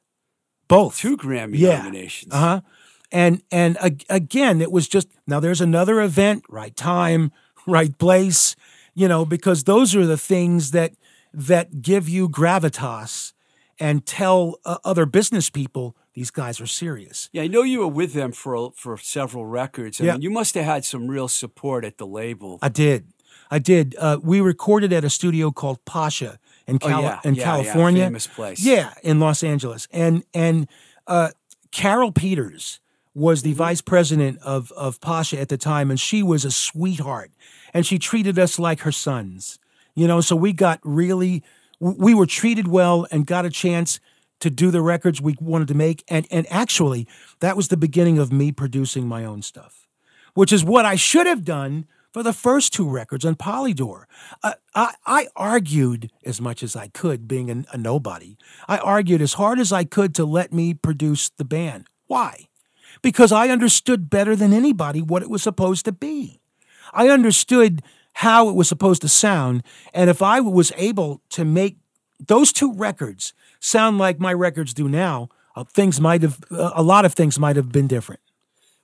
[0.69, 0.99] Both.
[0.99, 1.79] Two Grammy Yeah.
[1.79, 2.33] nominations.
[2.33, 2.61] Uh huh.
[3.13, 5.41] And and ag- again, it was just now.
[5.41, 7.33] There's another event, right time,
[7.67, 8.55] right place.
[8.95, 10.93] You know, because those are the things that
[11.33, 13.33] that give you gravitas
[13.79, 17.29] and tell uh, other business people these guys are serious.
[17.33, 20.01] Yeah, I know you were with them for for several records.
[20.01, 20.13] I Yeah.
[20.15, 22.59] mean, you must have had some real support at the label.
[22.63, 23.05] I did.
[23.51, 23.95] I did.
[23.99, 28.05] Uh, we recorded at a studio called Pasha in, Oh, yeah, in yeah, yeah, California.
[28.05, 28.65] famous place.
[28.65, 29.87] Yeah, in Los Angeles.
[29.93, 30.69] And and
[31.07, 31.31] uh,
[31.71, 32.81] Carol Peters
[33.15, 33.49] was Mm-hmm.
[33.51, 37.31] the vice president of of Pasha at the time, and she was a sweetheart,
[37.73, 39.59] and she treated us like her sons.
[39.95, 41.43] You know, so we got really,
[41.79, 44.01] we were treated well and got a chance
[44.41, 47.07] to do the records we wanted to make, and and actually,
[47.41, 49.87] that was the beginning of me producing my own stuff
[50.35, 54.05] which is what I should have done for the first two records on Polydor.
[54.43, 58.37] Uh, I, I argued as much as I could, being a, a nobody.
[58.67, 61.87] I argued as hard as I could to let me produce the band.
[62.07, 62.49] Why?
[63.03, 66.41] Because I understood better than anybody what it was supposed to be.
[66.93, 67.83] I understood
[68.15, 69.63] how it was supposed to sound,
[69.95, 71.79] and if I was able to make
[72.19, 76.83] those two records sound like my records do now, uh, things might have, uh, a
[76.83, 78.21] lot of things might have been different.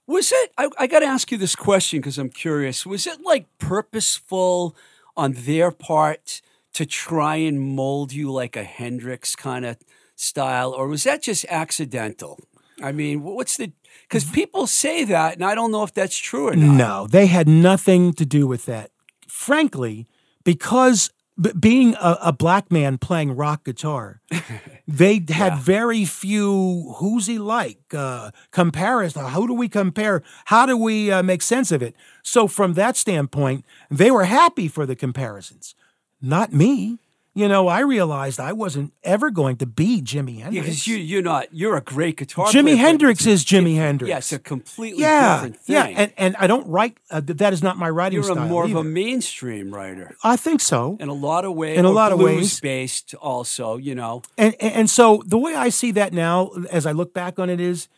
[0.06, 0.52] Was it?
[0.56, 2.86] I, I got to ask you this question because I'm curious.
[2.86, 4.76] Was it like purposeful
[5.16, 6.40] on their part
[6.74, 9.78] to try and mold you like a Hendrix kind of
[10.14, 12.38] style, or was that just accidental?
[12.82, 13.72] I mean, what's the?
[14.02, 16.76] Because people say that, and I don't know if that's true or not.
[16.76, 18.90] No, they had nothing to do with that.
[19.36, 20.06] Frankly,
[20.44, 24.22] because b- being a, a black man playing rock guitar,
[24.88, 29.26] they had very few who's he like uh, comparison.
[29.26, 30.22] Who do we compare?
[30.46, 31.94] How do we uh, make sense of it?
[32.22, 35.74] So from that standpoint, they were happy for the comparisons,
[36.22, 36.98] not me.
[37.36, 40.64] You know, I realized I wasn't ever going to be Jimi Hendrix.
[40.64, 42.46] because you you're not you're a great guitar.
[42.46, 44.08] Jimi player, Hendrix is Jimi diff- Hendrix.
[44.08, 45.74] Yeah, it's a completely yeah, different thing.
[45.74, 46.96] yeah, and and I don't write.
[47.10, 50.16] Uh, that is not my writing you're more of a mainstream writer.
[50.24, 50.96] I think so.
[50.98, 51.78] in a lot of ways.
[51.78, 52.58] In a lot of ways.
[52.58, 53.76] based also.
[53.76, 57.12] You know, And, and and so the way I see that now, as I look
[57.12, 57.88] back on it, is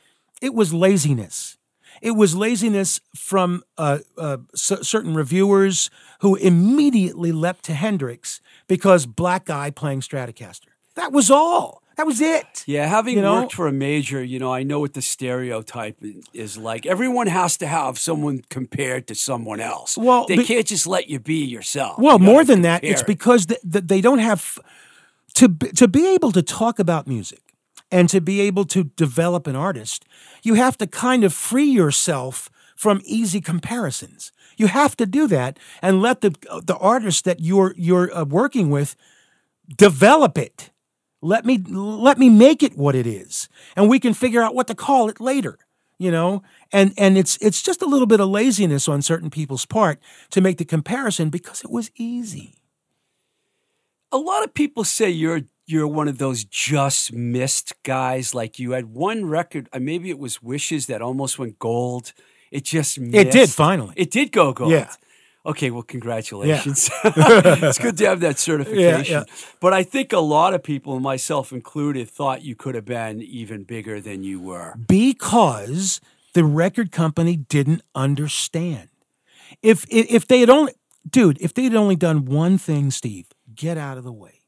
[0.43, 1.59] it was laziness.
[2.03, 9.47] It was laziness from uh, uh, certain reviewers who immediately leapt to Hendrix because black
[9.47, 10.69] guy playing Stratocaster.
[10.95, 11.83] That was all.
[11.97, 12.63] That was it.
[12.69, 12.87] yeah.
[12.87, 13.41] Having You know?
[13.41, 15.99] worked for a major, you know, I know what the stereotype
[16.33, 16.87] is like.
[16.87, 19.99] Everyone has to have someone compared to someone else.
[19.99, 21.99] Well, they be- can't just let you be yourself.
[21.99, 23.07] Well, You more than that, it's it.
[23.07, 24.61] because th- th- they don't have
[25.35, 27.41] to to be able to talk about music
[27.91, 30.05] and to be able to develop an artist.
[30.45, 34.31] You have to kind of free yourself from easy comparisons.
[34.59, 36.31] You have to do that and let the
[36.65, 38.97] the artist that you're you're uh, working with
[39.77, 40.71] develop it.
[41.23, 44.69] Let me let me make it what it is, and we can figure out what
[44.69, 45.59] to call it later.
[45.99, 46.43] You know,
[46.73, 50.41] and and it's it's just a little bit of laziness on certain people's part to
[50.41, 52.55] make the comparison because it was easy.
[54.13, 58.35] a lot of people say you're you're one of those just missed guys.
[58.35, 62.13] Like you had one record, uh, maybe it was Wishes that almost went gold.
[62.51, 63.15] It just missed.
[63.15, 63.95] It did finally.
[63.97, 64.73] It did go gold.
[64.73, 64.91] Yeah.
[65.47, 66.91] Okay, well, congratulations.
[67.05, 69.25] it's good to have that certification.
[69.27, 69.35] yeah.
[69.61, 73.63] But I think a lot of people, myself included, thought you could have been even
[73.65, 74.75] bigger than you were.
[74.87, 76.01] because
[76.35, 78.89] the record company didn't understand.
[79.63, 80.75] If if if they had only,
[81.09, 84.41] dude, if they had only done one thing, Steve, get out of the way.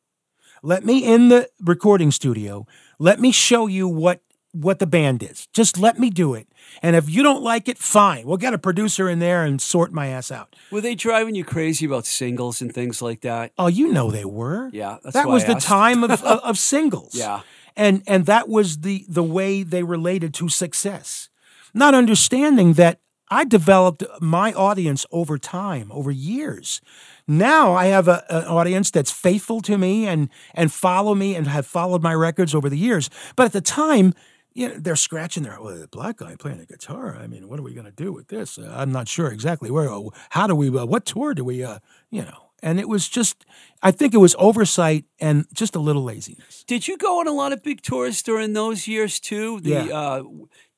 [0.63, 2.67] Let me in the recording studio.
[2.99, 4.21] Let me show you what
[4.53, 5.47] what the band is.
[5.53, 6.49] Just let me do it.
[6.83, 8.27] And if you don't like it, fine.
[8.27, 10.57] We'll get a producer in there and sort my ass out.
[10.71, 13.53] Were they driving you crazy about singles and things like that?
[13.59, 14.71] Oh, you know they were.
[14.73, 17.15] Yeah, that was the time of, of of singles.
[17.15, 17.43] Yeah.
[17.77, 21.29] and and that was the the way they related to success,
[21.73, 23.01] not understanding that
[23.33, 26.81] I developed my audience over time, over years.
[27.29, 31.47] Now I have a, an audience that's faithful to me and and follow me and
[31.47, 33.09] have followed my records over the years.
[33.37, 34.15] But at the time.
[34.53, 37.17] You know, they're scratching their well, the black guy playing a guitar.
[37.17, 38.59] I mean, what are we going to do with this?
[38.59, 39.89] Uh, I'm not sure exactly where.
[40.31, 40.69] How do we?
[40.69, 41.63] Uh, what tour do we?
[41.63, 41.79] Uh,
[42.11, 43.45] you know, and it was just.
[43.83, 46.65] I think it was oversight and just a little laziness.
[46.67, 49.61] Did you go on a lot of big tours during those years too?
[49.61, 49.85] The, Yeah.
[49.85, 50.23] Uh,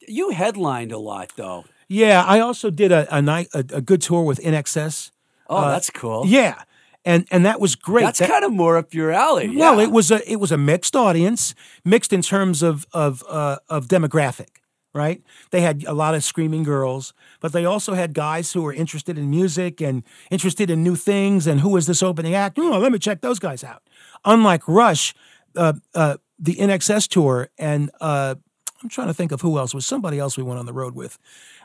[0.07, 1.65] you headlined a lot though.
[1.89, 5.11] Yeah, I also did a a night a, a good tour with INXS.
[5.49, 6.23] Oh, that's cool.
[6.23, 6.63] Uh, Yeah,
[7.05, 8.03] and and that was great.
[8.05, 9.49] That's That- kind of more up your alley.
[9.57, 9.83] well, yeah.
[9.85, 13.87] it was a it was a mixed audience, mixed in terms of of uh, of
[13.89, 14.49] demographic.
[14.95, 18.75] Right, they had a lot of screaming girls, but they also had guys who were
[18.75, 21.47] interested in music and interested in new things.
[21.47, 22.59] And who was this opening act?
[22.59, 23.83] Oh, let me check those guys out.
[24.27, 25.15] Unlike Rush,
[25.57, 28.35] uh, uh, the INXS tour, and uh,
[28.83, 30.95] I'm trying to think of who else was somebody else we went on the road
[30.95, 31.17] with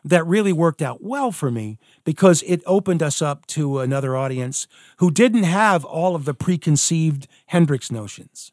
[0.09, 4.67] that really worked out well for me because it opened us up to another audience
[4.97, 8.51] who didn't have all of the preconceived Hendrix notions.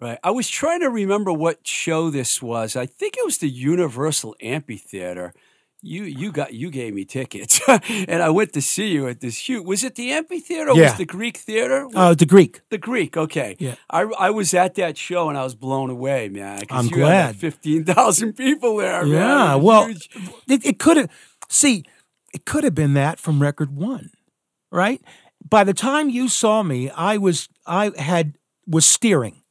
[0.00, 0.18] Right.
[0.22, 2.76] I was trying to remember what show this was.
[2.76, 5.34] I think it was the Universal Amphitheater.
[5.80, 9.38] You you got you gave me tickets, and I went to see you at this
[9.48, 9.64] huge.
[9.64, 10.70] Was it the amphitheater?
[10.70, 10.88] Or Yeah.
[10.90, 11.86] Was the Greek theater?
[11.94, 12.60] Uh, the Greek.
[12.70, 13.16] the Greek.
[13.16, 13.54] Okay.
[13.60, 13.76] Yeah.
[13.88, 16.62] I, I was at that show and I was blown away, man.
[16.70, 17.36] I'm you glad.
[17.36, 19.04] Fifteen thousand people there.
[19.04, 19.12] man.
[19.12, 20.10] Yeah, well, huge.
[20.48, 21.10] it, it could have.
[21.48, 21.84] See,
[22.34, 24.10] it could have been that from record one,
[24.72, 25.00] right?
[25.48, 28.36] By the time you saw me, I was I had
[28.66, 29.42] was steering.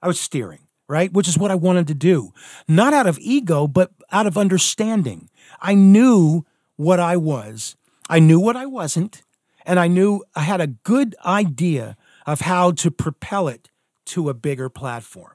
[0.00, 1.12] I was steering, right?
[1.12, 2.32] Which is what I wanted to do,
[2.66, 5.28] not out of ego, but out of understanding.
[5.60, 6.44] I knew
[6.76, 7.76] what I was.
[8.08, 9.22] I knew what I wasn't,
[9.64, 13.70] and I knew I had a good idea of how to propel it
[14.06, 15.32] to a bigger platform.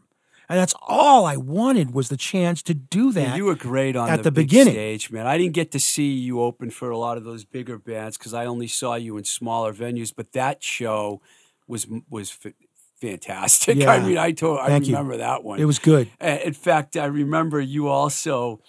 [0.47, 3.37] And that's all I wanted was the chance to do that.
[3.37, 4.73] you were great on at the, the big beginning.
[4.73, 5.27] stage, man.
[5.27, 8.33] I didn't get to see you open for a lot of those bigger bands because
[8.33, 10.11] I only saw you in smaller venues.
[10.15, 11.21] But that show
[11.67, 12.53] was was f-
[12.99, 13.83] fantastic.
[13.87, 14.93] I mean, I told I Thank you.
[14.93, 15.59] remember that one.
[15.59, 16.09] It was good.
[16.19, 18.59] In fact, I remember you also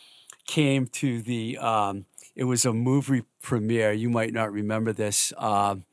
[0.50, 1.56] came to the.
[1.58, 3.92] Um, it was a movie premiere.
[3.92, 5.32] You might not remember this.
[5.38, 5.84] Um,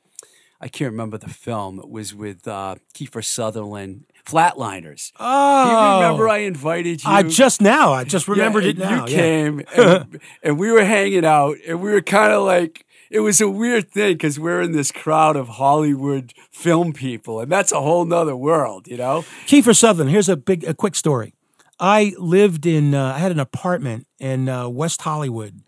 [0.59, 1.79] I can't remember the film.
[1.79, 5.11] It was with uh, Kiefer Sutherland, Flatliners.
[5.19, 7.09] Oh, Do you remember I invited you?
[7.11, 9.05] I just now, I just remembered Yeah, it now.
[9.05, 9.17] You yeah.
[9.17, 13.39] came and, and we were hanging out, and we were kind of like it was
[13.39, 17.81] a weird thing because we're in this crowd of Hollywood film people, and that's a
[17.81, 19.23] whole nother world, you know.
[19.45, 20.09] Kiefer Sutherland.
[20.11, 21.33] Here's a big, a quick story.
[21.79, 25.61] I lived in, uh, I had an apartment in uh, West Hollywood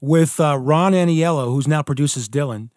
[0.00, 2.70] with uh, Ron Aniello, who's now produces Dylan,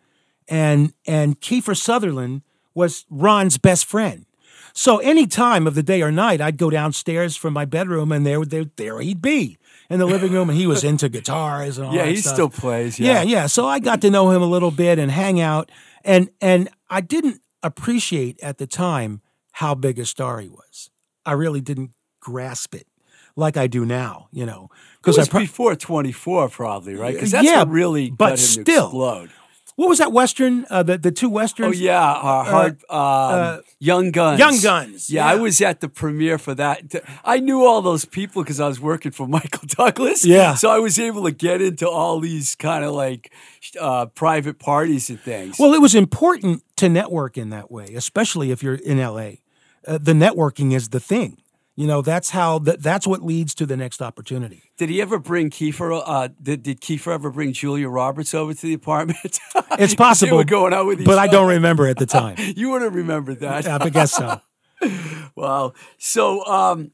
[0.47, 2.43] and and Kiefer Sutherland
[2.75, 4.25] was Ron's best friend.
[4.73, 8.25] So any time of the day or night, I'd go downstairs from my bedroom, and
[8.25, 9.57] there, there, there he'd be
[9.89, 11.97] in the living room, and he was into guitars and all that.
[11.97, 12.33] Yeah, he stuff.
[12.33, 12.99] still plays.
[12.99, 13.45] Yeah, Yeah, yeah.
[13.47, 15.71] So I got to know him a little bit and hang out,
[16.03, 19.21] and and I didn't appreciate at the time
[19.53, 20.91] how big a star he was.
[21.25, 21.91] I really didn't
[22.25, 22.87] grasp it
[23.35, 25.25] like I do now, you know, because I.
[25.29, 27.13] Pro- before twenty four, probably, right?
[27.13, 28.85] Because that's Yeah, what really but got him to still.
[28.87, 29.29] explode.
[29.75, 30.65] what was that western?
[30.69, 31.75] Uh, the the two westerns.
[31.75, 34.39] Oh yeah, uh, hard, um, Young Guns.
[34.39, 36.79] Young Guns, Yeah, I was at the premiere for that.
[37.25, 40.25] I knew all those people because I was working for Michael Douglas.
[40.25, 40.55] Yeah.
[40.55, 43.33] so I was able to get into all these kind of like
[43.79, 45.59] uh, private parties and things.
[45.59, 49.43] Well, it was important to network in that way, especially if you're in LA.
[49.85, 51.37] Uh, the networking is the thing.
[51.75, 54.63] You know, that's how that that's what leads to the next opportunity.
[54.77, 56.01] did he ever bring Kiefer?
[56.05, 59.19] Uh, did, did Kiefer ever bring Julia Roberts over to the apartment?
[59.77, 62.37] it's possible, they were going out with but I don't remember at the time.
[62.37, 63.67] You would have remembered that.
[63.67, 64.41] I guess so.
[65.35, 65.73] Wow.
[65.97, 66.91] So, um,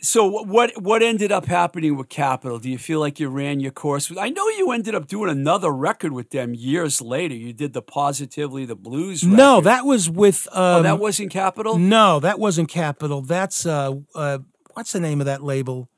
[0.00, 2.58] so what what ended up happening with Capitol?
[2.58, 4.12] Do you feel like you ran your course?
[4.16, 7.34] I know you ended up doing another record with them years later.
[7.34, 9.24] You did the Positively the Blues.
[9.24, 10.46] No, that was with.
[10.52, 11.76] Um, oh, that wasn't Capitol.
[11.78, 13.20] no, that wasn't Capitol.
[13.20, 14.38] That's uh, uh,
[14.74, 15.88] what's the name of that label?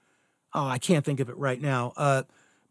[0.55, 1.93] Oh, I can't think of it right now.
[1.97, 2.23] Uh,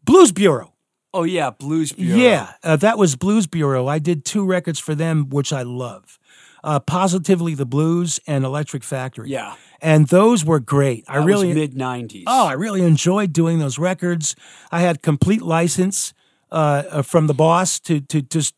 [0.02, 0.74] Blues Bureau.
[1.14, 2.18] Oh yeah, Blues Bureau.
[2.18, 3.86] Yeah, uh, that was Blues Bureau.
[3.86, 6.18] I did two records for them, which I love.
[6.62, 9.30] Uh, Positively the Blues and Electric Factory.
[9.30, 9.54] Yeah.
[9.82, 11.04] And those were great.
[11.08, 12.24] I really, mid '90s.
[12.26, 14.36] oh, I really enjoyed doing those records.
[14.70, 16.14] I had complete license
[16.50, 18.54] uh, uh, from the boss to to just.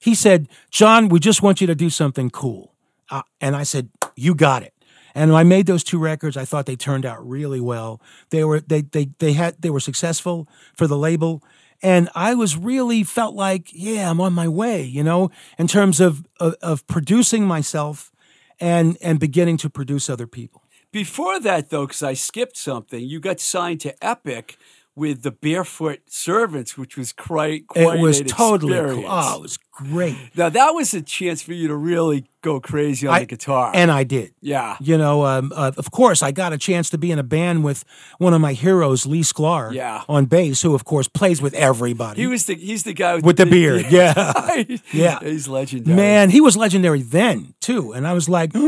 [0.00, 2.74] He said, "John, we just want you to do something cool,"
[3.10, 4.74] uh, and I said, "You got it."
[5.14, 6.36] And I made those two records.
[6.36, 8.00] I thought they turned out really well.
[8.30, 11.42] They were they they they had they were successful for the label,
[11.82, 14.82] and I was really felt like yeah I'm on my way.
[14.82, 18.12] You know, in terms of of, of producing myself,
[18.60, 20.57] and and beginning to produce other people.
[20.92, 24.56] Before that, though, because I skipped something, you got signed to Epic
[24.96, 29.04] with the Barefoot Servants, which was quite, quite it was totally cool.
[29.06, 30.16] Oh, it was great.
[30.36, 33.72] Now that was a chance for you to really go crazy on I- the guitar.
[33.74, 34.32] And I did.
[34.40, 37.22] yeah, You know, um, uh, of course, I got a chance to be in a
[37.24, 37.84] band with
[38.18, 40.02] one of my heroes, Lee Sklar, Yeah.
[40.08, 42.20] on bass, who of course plays with everybody.
[42.20, 44.64] he was the he's the guy with, with the big beard, yeah.
[44.92, 45.18] Yeah.
[45.20, 45.96] he's legendary.
[45.96, 48.52] Man, he was legendary then too, and I was like,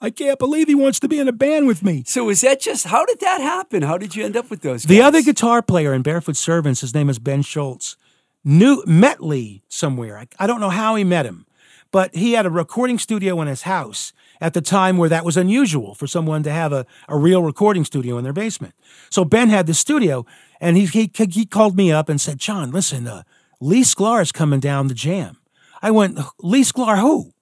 [0.00, 2.04] I can't believe he wants to be in a band with me.
[2.06, 3.82] So was that just how did that happen?
[3.82, 4.84] How did you end up with those?
[4.84, 7.96] The other guitar player in Barefoot Servants, his name is Ben Schultz,
[8.44, 10.18] knew met Lee somewhere.
[10.18, 11.46] I, I don't know how he met him,
[11.90, 15.36] but he had a recording studio in his house at the time where that was
[15.36, 18.74] unusual for someone to have a, a real recording studio in their basement.
[19.10, 20.26] So Ben had the studio,
[20.60, 23.22] and he he, he called me up and said, "John, listen, uh,
[23.60, 25.38] Lee Sklar is coming down the jam."
[25.80, 27.32] I went, "Lee Sklar who?"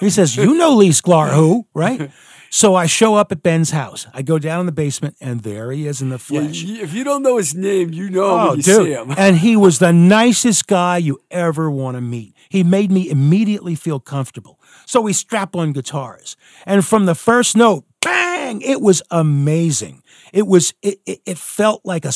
[0.00, 2.10] He says, "You know Lee Sklar who, right?"
[2.52, 4.06] So I show up at Ben's house.
[4.12, 6.62] I go down in the basement, and there he is in the Yeah, flesh.
[6.62, 8.84] you- if you don't know his name, you know him Oh, when you dude.
[8.86, 9.14] see him.
[9.16, 12.34] and he was the nicest guy you ever want to meet.
[12.48, 14.58] He made me immediately feel comfortable.
[14.84, 16.36] So we strap on guitars.
[16.66, 20.02] And from the first note, bang, it was amazing.
[20.32, 22.12] It was, it, it, it felt like a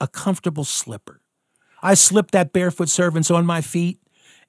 [0.00, 1.20] a comfortable slipper.
[1.80, 3.98] I slipped that Barefoot Servants on my feet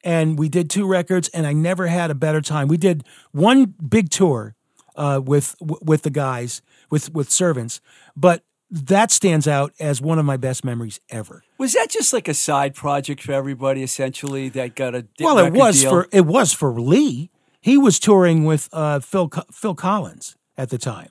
[0.03, 2.67] and we did two records and I never had a better time.
[2.67, 4.55] We did one big tour
[4.95, 7.81] uh, with with the guys with with servants,
[8.15, 11.43] but that stands out as one of my best memories ever.
[11.59, 14.49] Was that just like a side project for everybody, essentially?
[14.49, 15.91] That got a Well, it was deal?
[15.91, 17.29] for it was for Lee.
[17.61, 21.09] He was touring with uh, Phil Phil Collins at the time,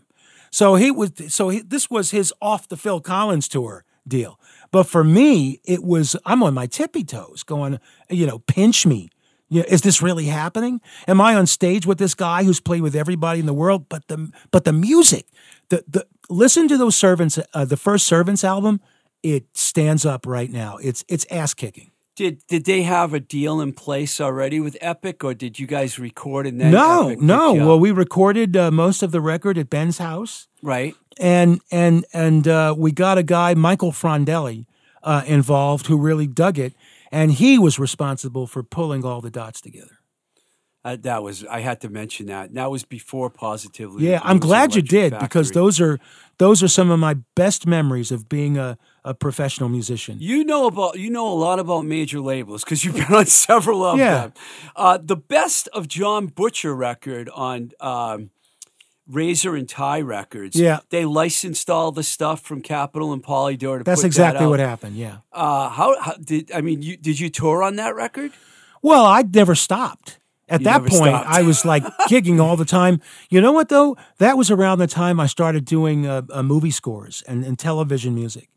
[0.51, 4.39] so he was so he, this was his off the Phil Collins tour deal.
[4.71, 7.79] But for me, it was I'm on my tippy toes, going,
[8.11, 9.11] you know, pinch me.
[9.51, 10.81] Is this really happening?
[11.07, 13.87] Am I on stage with this guy who's played with everybody in the world?
[13.89, 15.27] But the but the music,
[15.69, 18.81] the the listen to those servants, uh, the first Servants album,
[19.23, 20.79] it stands up right now.
[20.79, 21.92] It's it's ass kicking.
[22.15, 25.99] Did did they have a deal in place already with Epic, or did you guys
[25.99, 26.71] record and then?
[26.71, 27.39] No, Epic no.
[27.39, 27.69] picked you up?
[27.69, 30.95] Well, we recorded uh, most of the record at Ben's house, right.
[31.19, 34.67] and and and uh, we got a guy, Michael Frondelli,
[35.03, 36.75] uh, involved who really dug it,
[37.11, 40.02] and he was responsible for pulling all the dots together.
[40.85, 42.49] Uh, that was I had to mention that.
[42.49, 44.09] And that was before positively.
[44.09, 46.01] Yeah, I'm glad you did because those are
[46.39, 50.17] those are some of my best memories of being a, a professional musician.
[50.21, 53.85] You know about you know a lot about major labels because you've been on several
[53.85, 54.15] of Yeah.
[54.23, 54.33] them.
[54.75, 58.31] Uh, the best of John Butcher record on um,
[59.07, 60.57] Razor and Tie Records.
[60.57, 60.81] Yeah.
[60.91, 64.97] they licensed all the stuff from Capitol and Polydor to That's exactly that what happened.
[64.97, 65.19] Yeah.
[65.33, 66.83] Uh, how, how did I mean?
[66.83, 68.33] You, did you tour on that record?
[68.83, 70.19] Well, I'd never stopped.
[70.53, 71.29] At You that point, stopped.
[71.29, 73.01] I was like gigging all the time.
[73.31, 73.97] You know what, though?
[74.19, 78.15] That was around the time I started doing uh, uh, movie scores and, and television
[78.15, 78.49] music.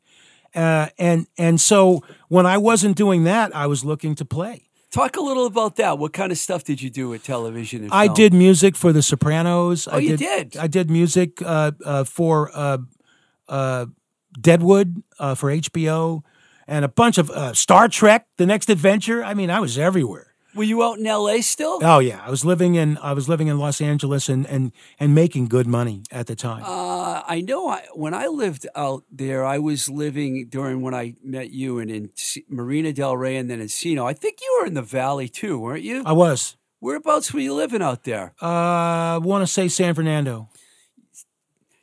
[0.54, 4.64] Uh, and and so when I wasn't doing that, I was looking to play.
[4.92, 5.98] Talk a little about that.
[6.00, 7.84] What kind of stuff did you do with television?
[7.84, 9.88] And I did music for The Sopranos.
[9.88, 10.58] I Oh, you did, did?
[10.58, 12.78] I did music uh, uh, for uh,
[13.50, 13.88] uh,
[14.40, 16.24] Deadwood uh, for HBO
[16.68, 19.22] and a bunch of uh, Star Trek: The Next Adventure.
[19.24, 20.25] I mean, I was everywhere.
[20.56, 21.42] Were you out in L.A.
[21.42, 21.80] still?
[21.82, 25.14] Oh yeah, I was living in I was living in Los Angeles and and and
[25.14, 26.64] making good money at the time.
[26.64, 27.68] Uh, I know.
[27.68, 31.92] I, when I lived out there, I was living during when I met you and
[31.92, 32.10] in
[32.50, 34.06] Marina Del Rey and then Encino.
[34.06, 36.04] I think you were in the Valley too, weren't you?
[36.06, 36.56] I was.
[36.80, 38.34] Whereabouts were you living out there?
[38.42, 40.50] Uh, I want to say San Fernando,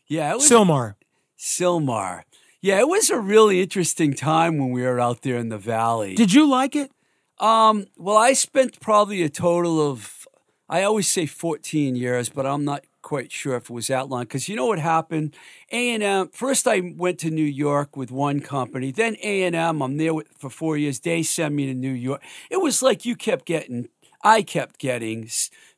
[0.06, 0.94] Yeah, it was Sylmar.
[1.38, 2.22] Sylmar.
[2.60, 6.14] Yeah, it was a really interesting time when we were out there in the Valley.
[6.14, 6.92] Did you like it?
[7.38, 10.26] Um, well, I spent probably a total of,
[10.68, 14.22] I always say 14 years, but I'm not quite sure if it was that long
[14.22, 15.34] because you know what happened.
[15.72, 16.28] A and M.
[16.32, 18.92] First, I went to New York with one company.
[18.92, 19.82] Then A and M.
[19.82, 21.00] I'm there with, for four years.
[21.00, 22.22] They sent me to New York.
[22.50, 23.88] It was like you kept getting,
[24.22, 25.28] I kept getting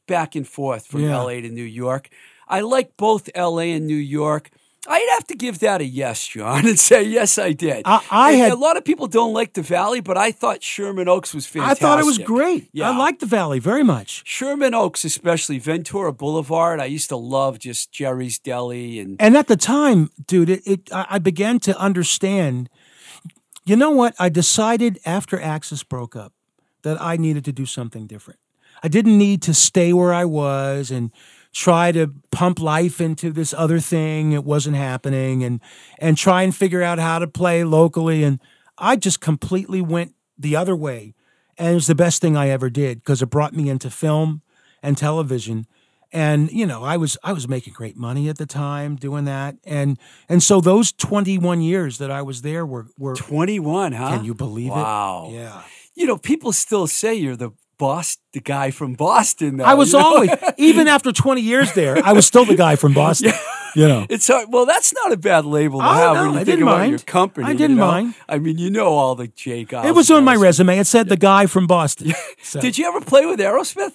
[0.07, 1.15] back and forth from Yeah.
[1.17, 1.41] L.A.
[1.41, 2.11] to New York.
[2.47, 3.73] I like both L.A.
[3.73, 4.51] and New York.
[4.87, 7.83] I'd have to give that a yes, John, and say yes, I did.
[7.85, 11.09] I- I had- a lot of people don't like the Valley, but I thought Sherman
[11.09, 11.83] Oaks was fantastic.
[11.85, 12.69] I thought it was great.
[12.73, 12.91] Yeah.
[12.91, 14.23] I liked the Valley very much.
[14.27, 16.81] Sherman Oaks, especially Ventura Boulevard.
[16.81, 20.93] I used to love just Jerry's Deli and And at the time, dude, it, it
[20.93, 22.69] I I began to understand.
[23.65, 24.15] You know what?
[24.19, 26.33] I decided after Axis broke up
[26.83, 28.39] that I needed to do something different.
[28.83, 31.11] I didn't need to stay where I was and
[31.55, 34.33] try to pump life into this other thing.
[34.33, 35.61] It wasn't happening, and
[35.99, 38.23] and try and figure out how to play locally.
[38.23, 38.41] And
[38.77, 41.15] I just completely went the other way,
[41.57, 44.43] and it was the best thing I ever did because it brought me into film
[44.83, 45.67] and television
[46.13, 49.57] and you know i was i was making great money at the time doing that
[49.65, 49.99] and
[50.29, 54.11] and so those 21 years that i was there were were 21, huh?
[54.11, 54.75] can you believe it?
[54.75, 55.29] wow.
[55.33, 55.63] yeah
[55.95, 59.57] You know, people still say you're the boss, the guy from Boston.
[59.59, 60.05] Though, i was you know?
[60.05, 63.33] always even after 20 years there i was still the guy from boston
[63.77, 64.49] you know It's hard.
[64.53, 66.63] Well, that's not a bad label to Oh, have no, when you I think didn't
[66.63, 66.91] about mind.
[66.91, 67.47] your company.
[67.47, 67.87] I didn't know?
[67.87, 68.15] mind.
[68.29, 69.73] I mean, you know all the Jake.
[69.73, 72.13] it was on my resume it said the guy from boston
[72.43, 73.95] So- Did you ever play with Aerosmith?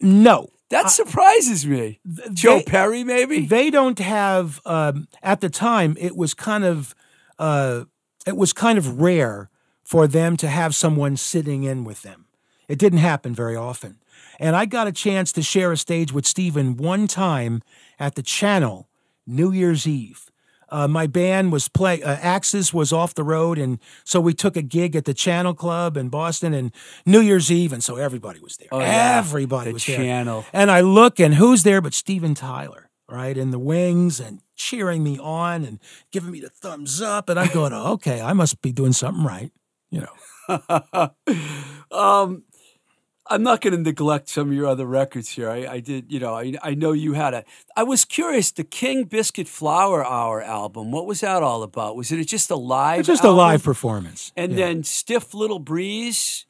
[0.00, 2.00] no That surprises me.
[2.32, 3.46] Joe Perry, maybe.
[3.46, 6.94] they don't have um, at the time it was kind of
[7.38, 7.84] uh,
[8.26, 9.48] it was kind of rare
[9.84, 12.25] for them to have someone sitting in with them
[12.68, 13.96] it didn't happen very often
[14.38, 17.62] and i got a chance to share a stage with steven one time
[17.98, 18.88] at the channel
[19.26, 20.30] new year's eve
[20.68, 24.56] uh, my band was play uh, axis was off the road and so we took
[24.56, 26.72] a gig at the channel club in boston and
[27.04, 29.16] new year's eve and so everybody was there Oh, yeah.
[29.18, 30.44] everybody The was there Channel.
[30.52, 35.04] and I look, and who's there but Steven Tyler, right, in the wings and cheering
[35.04, 35.78] me on and
[36.10, 37.28] giving me the thumbs up.
[37.28, 39.52] And I'm going, oh, okay, I must be doing something right.
[39.90, 41.10] You know,
[41.92, 42.42] Um,
[43.28, 45.50] I'm not going to neglect some of your other records here.
[45.50, 47.44] I, I did, you know, I, I know you had a.
[47.76, 48.52] I was curious.
[48.52, 50.92] The King Biscuit Flower Hour album.
[50.92, 51.96] What was that all about?
[51.96, 53.00] Was it just a live?
[53.00, 54.32] it's just a live performance.
[54.36, 54.66] And Yeah.
[54.66, 56.46] then Stiff Little Breeze,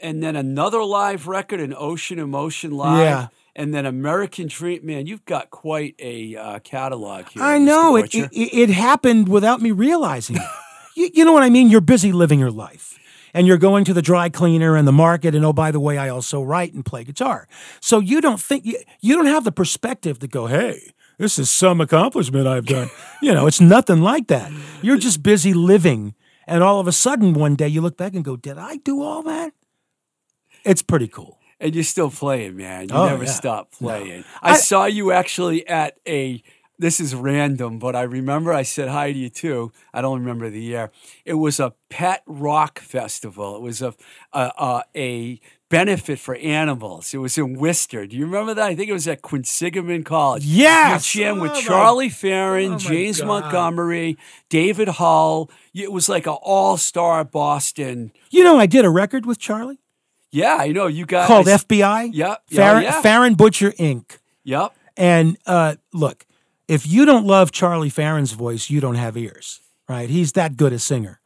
[0.00, 3.00] and then another live record, an Ocean Emotion live.
[3.00, 3.26] Yeah.
[3.56, 4.86] And then American Dream.
[4.86, 7.42] Man, you've got quite a uh, catalog here.
[7.42, 8.30] I know it, it.
[8.32, 10.36] It happened without me realizing.
[10.36, 10.42] it.
[10.96, 11.68] you, you know what I mean?
[11.68, 12.96] You're busy living your life.
[13.32, 15.98] And you're going to the dry cleaner and the market, and oh, by the way,
[15.98, 17.46] I also write and play guitar.
[17.80, 21.48] So you don't think you, you don't have the perspective to go, "Hey, this is
[21.50, 22.90] some accomplishment I've done."
[23.22, 24.50] you know, it's nothing like that.
[24.82, 26.14] You're just busy living,
[26.46, 29.00] and all of a sudden, one day you look back and go, "Did I do
[29.02, 29.52] all that?"
[30.64, 31.38] It's pretty cool.
[31.58, 32.88] And you're still playing, man.
[32.88, 33.30] You Oh, never yeah.
[33.30, 34.24] stop playing.
[34.42, 36.42] I- I, saw you actually at a.
[36.80, 39.70] This is random, but I remember I said hi to you too.
[39.92, 40.90] I don't remember the year.
[41.26, 43.54] It was a pet rock festival.
[43.56, 43.94] It was a
[44.32, 47.12] a, a, a benefit for animals.
[47.12, 48.06] It was in Worcester.
[48.06, 48.64] Do you remember that?
[48.70, 50.44] I think it was at Quinsigamond College.
[50.44, 51.14] Yes!
[51.14, 53.26] you jammed with Oh, my- Charlie Farren, oh, James God.
[53.28, 54.16] Montgomery,
[54.48, 55.50] David Hull.
[55.74, 58.10] It was like an all star Boston.
[58.30, 59.80] You know, I did a record with Charlie
[60.32, 61.26] Yeah, I know you guys.
[61.26, 62.10] called FBI.
[62.14, 62.42] Yep.
[62.48, 63.02] Yeah, Farren, yeah.
[63.02, 64.16] Farren Butcher Inc.
[64.44, 64.72] Yep.
[64.96, 66.24] And uh, look,
[66.70, 70.08] if you don't love Charlie Farren's voice, you don't have ears, right?
[70.08, 71.18] He's that good a singer.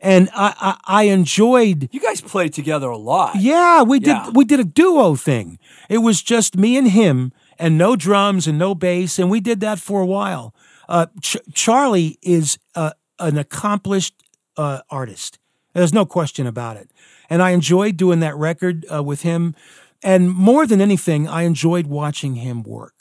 [0.00, 1.88] And I, I, I enjoyed.
[1.92, 3.36] You guys played together a lot.
[3.36, 4.08] Yeah, we did.
[4.08, 4.30] Yeah.
[4.30, 5.60] We did a duo thing.
[5.88, 9.60] It was just me and him, and no drums and no bass, and we did
[9.60, 10.52] that for a while.
[10.88, 12.90] Uh, Ch- Charlie is uh,
[13.20, 14.14] an accomplished
[14.56, 15.38] uh, artist.
[15.74, 16.90] There's no question about it.
[17.30, 19.54] And I enjoyed doing that record uh, with him.
[20.02, 22.97] And more than anything, I enjoyed watching him work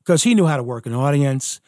[0.00, 1.60] because he knew how to work an audience,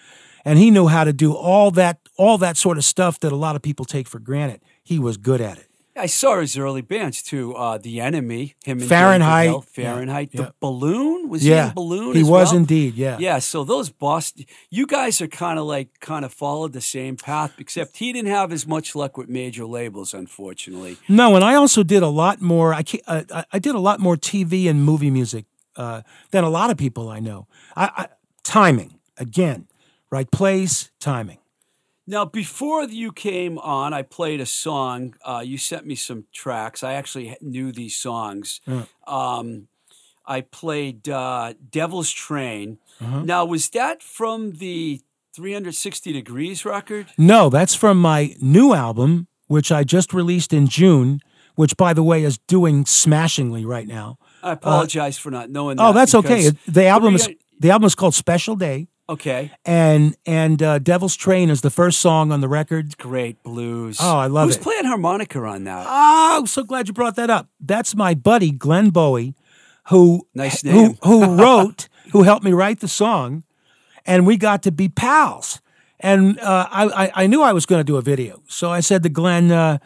[0.44, 3.36] and he knew how to do all that all that sort of stuff that a
[3.36, 4.60] lot of people take for granted.
[4.82, 5.66] He was good at it.
[5.94, 7.54] I saw his early bands too.
[7.54, 9.48] Uh, the Enemy, him and Farrenheit.
[9.50, 10.28] Hill, Yeah, Farrenheit.
[10.32, 10.40] yeah.
[10.42, 12.14] The Balloon was he yeah, in Balloon?
[12.14, 12.56] he as was well?
[12.56, 12.94] indeed.
[12.94, 16.80] Yeah, Yeah, so those Boston, you guys are kind of like kind of followed the
[16.80, 20.96] same path, except he didn't have as much luck with major labels, unfortunately.
[21.08, 22.72] No, and I also did a lot more.
[22.74, 25.44] I uh, I- I did a lot more TV and movie music
[25.76, 27.46] uh, than a lot of people I know.
[27.76, 28.06] I, I,
[28.44, 29.68] timing again,
[30.10, 31.38] right place, timing.
[32.06, 35.14] Now, before you came on, I played a song.
[35.24, 36.82] Uh, you sent me some tracks.
[36.82, 38.60] I actually knew these songs.
[39.06, 39.68] Um,
[40.26, 42.78] I played uh, Devil's Train.
[43.00, 43.22] Uh-huh.
[43.22, 45.00] Now, was that from the
[45.34, 47.06] 360 Degrees record?
[47.16, 51.20] No, that's from my new album, which I just released in June.
[51.54, 54.16] Which, by the way, is doing smashingly right now.
[54.42, 55.82] I apologize for not knowing that.
[55.82, 56.48] Uh, Oh, that's okay.
[56.66, 57.28] The album is
[57.62, 59.52] the album is called Special Day, Okay.
[59.64, 62.96] and and uh, Devil's Train is the first song on the record.
[62.98, 63.98] Great blues.
[64.00, 64.58] Oh, I love Who's it.
[64.58, 65.86] Who's playing harmonica on that?
[65.88, 67.48] Oh, so glad you brought that up.
[67.60, 69.34] That's my buddy Glenn Bowie,
[69.88, 70.98] who Nice who name.
[71.02, 73.44] who wrote, who helped me write the song,
[74.06, 75.60] and we got to be pals.
[76.00, 78.80] And uh, I, I I knew I was going to do a video, so I
[78.80, 79.78] said to Glenn, uh,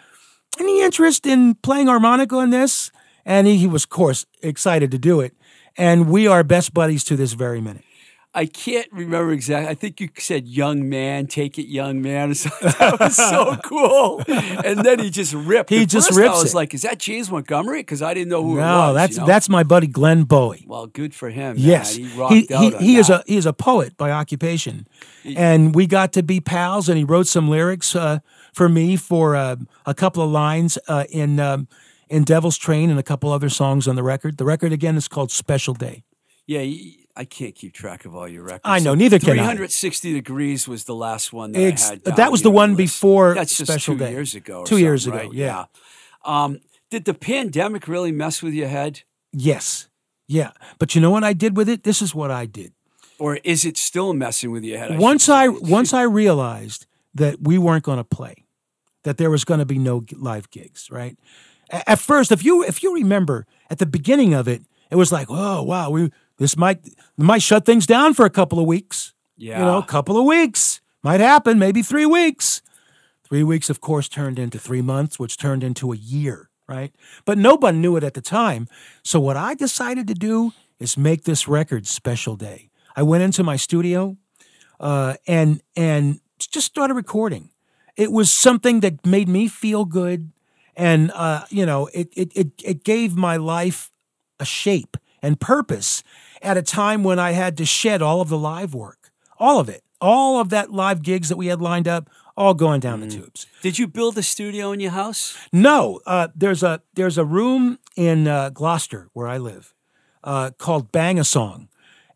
[0.59, 2.91] "Any interest in playing harmonica on this?"
[3.29, 5.35] And he, he was, of course, excited to do it.
[5.79, 7.83] And we are best buddies to this very minute.
[8.35, 9.71] I can't remember exactly.
[9.71, 14.23] I think you said "young man, take it, young man." That was so cool.
[14.29, 15.71] And then he just ripped.
[15.71, 16.55] He At just rips I was it.
[16.55, 18.95] like, "Is that James Montgomery?" Because I didn't know who No, was.
[18.95, 19.27] that's you know?
[19.27, 20.67] that's my buddy Glenn Bowie.
[20.69, 21.57] well, good for him.
[21.57, 21.65] man.
[21.65, 24.87] Yes, he rocked he out he, he is a he is a poet by occupation,
[25.25, 26.91] and we got to be pals.
[26.91, 28.19] And he wrote some lyrics uh,
[28.53, 29.57] for me for uh,
[29.87, 31.69] a couple of lines uh, in um,
[32.09, 34.37] in Devil's Train and a couple other songs on the record.
[34.37, 36.05] The record again is called Special Day.
[36.47, 36.61] Yeah,
[37.17, 38.61] I can't keep track of all your records.
[38.65, 39.43] I know, neither can I.
[39.43, 42.05] 360 degrees was the last one that It's- I had.
[42.17, 42.79] that was the one list.
[42.79, 44.11] before That's just Special two Day.
[44.13, 44.61] years ago.
[44.61, 45.33] or Two years ago, right?
[45.33, 45.65] yeah.
[46.25, 49.03] Um, did the pandemic really mess with your head,
[49.33, 49.89] Yes,
[50.29, 50.53] yeah.
[50.79, 51.83] But you know what I did with it?
[51.83, 52.73] This is what I did.
[53.19, 54.93] or is it still messing with your head?
[54.93, 55.49] I once I
[55.79, 58.45] once I realized that we weren't going to play,
[59.05, 61.17] that there was going to be no live gigs, right?
[61.71, 65.27] At first, if you if you remember at the beginning of it, it was like,
[65.31, 69.15] oh wow, we this might might shut things down for a couple of weeks.
[69.37, 72.63] yeah, You know, a couple of weeks might happen, maybe three weeks.
[73.25, 76.93] Three weeks, of course, turned into three months, which turned into a year, right?
[77.25, 78.69] But nobody knew it at the time.
[79.03, 82.71] So what I decided to do is make this record special day.
[82.95, 84.17] I went into my studio
[84.79, 87.51] uh, and and just started recording.
[87.97, 90.31] It was something that made me feel good,
[90.77, 93.91] and uh, you know, it, it it it gave my life
[94.39, 96.03] a shape and purpose
[96.43, 99.69] at a time when I had to shed all of the live work, all of
[99.69, 103.09] it, all of that live gigs that we had lined up, all going down the
[103.09, 103.47] tubes.
[103.63, 105.37] Did you build a studio in your house?
[105.53, 109.75] No, uh, there's a there's a room in uh, Gloucester where I live
[110.23, 111.69] uh, called Bang a Song,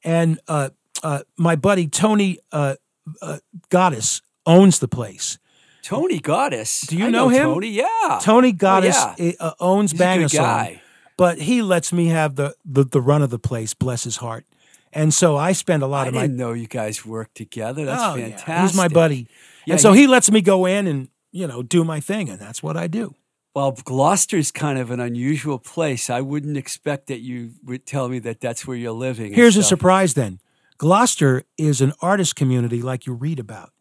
[0.04, 0.70] and uh,
[1.02, 2.76] uh, my buddy Tony uh,
[3.22, 3.38] uh,
[3.70, 5.38] Goddess owns the place.
[5.82, 6.82] Tony Goddess.
[6.82, 7.44] Do you I know him?
[7.44, 8.18] Tony, yeah.
[8.22, 9.32] Tony Goddess Oh, yeah.
[9.40, 10.82] uh, owns He's a good Song, guy.
[11.16, 13.74] but he lets me have the, the the run of the place.
[13.74, 14.44] Bless his heart.
[14.92, 17.84] And so I spend a lot I of my didn't know you guys worked together.
[17.84, 18.30] That's Oh, yeah.
[18.36, 18.62] fantastic.
[18.62, 19.28] He's my buddy,
[19.64, 22.28] Yeah, and so he- he lets me go in and you know do my thing,
[22.28, 23.14] and that's what I do.
[23.54, 26.08] Well, Gloucester's kind of an unusual place.
[26.10, 29.32] I wouldn't expect that you would tell me that that's where you're living.
[29.32, 30.38] Here's a surprise then.
[30.78, 33.72] Gloucester is an artist community like you read about.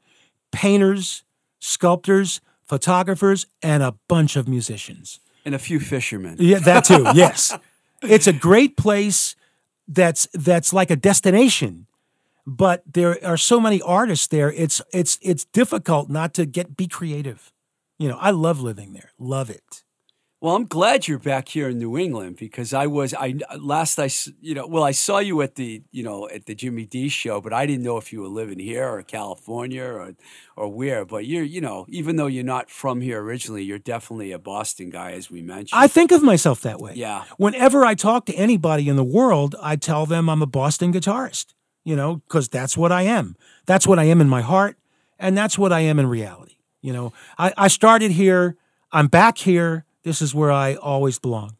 [0.51, 1.23] Painters,
[1.59, 5.19] sculptors, photographers, and a bunch of musicians.
[5.45, 6.37] And a few fishermen.
[6.39, 7.05] Yeah, that too.
[7.13, 7.57] yes.
[8.01, 9.35] It's a great place
[9.87, 11.87] that's that's like a destination.
[12.45, 14.51] But there are so many artists there.
[14.51, 17.51] It's it's it's difficult not to get be creative.
[17.97, 19.11] You know, I love living there.
[19.19, 19.83] Love it.
[20.41, 24.09] Well, I'm glad you're back here in New England because I was I last I
[24.39, 27.41] you know well I saw you at the you know at the Jimmy D show,
[27.41, 30.15] but I didn't know if you were living here or California or
[30.55, 31.03] or where.
[31.03, 34.89] But you're you know even though you're not from here originally, you're definitely a Boston
[34.89, 35.77] guy, as we mentioned.
[35.77, 36.93] I think of myself that way.
[36.95, 37.25] Yeah.
[37.35, 41.47] Whenever I talk to anybody in the world, I tell them I'm a Boston guitarist,
[41.83, 43.35] you know, because that's what I am.
[43.65, 44.77] That's what I am in my heart,
[45.19, 46.55] and that's what I am in reality.
[46.81, 48.55] You know, I, I started here,
[48.93, 49.83] I'm back here.
[50.03, 51.57] This is where I always belong.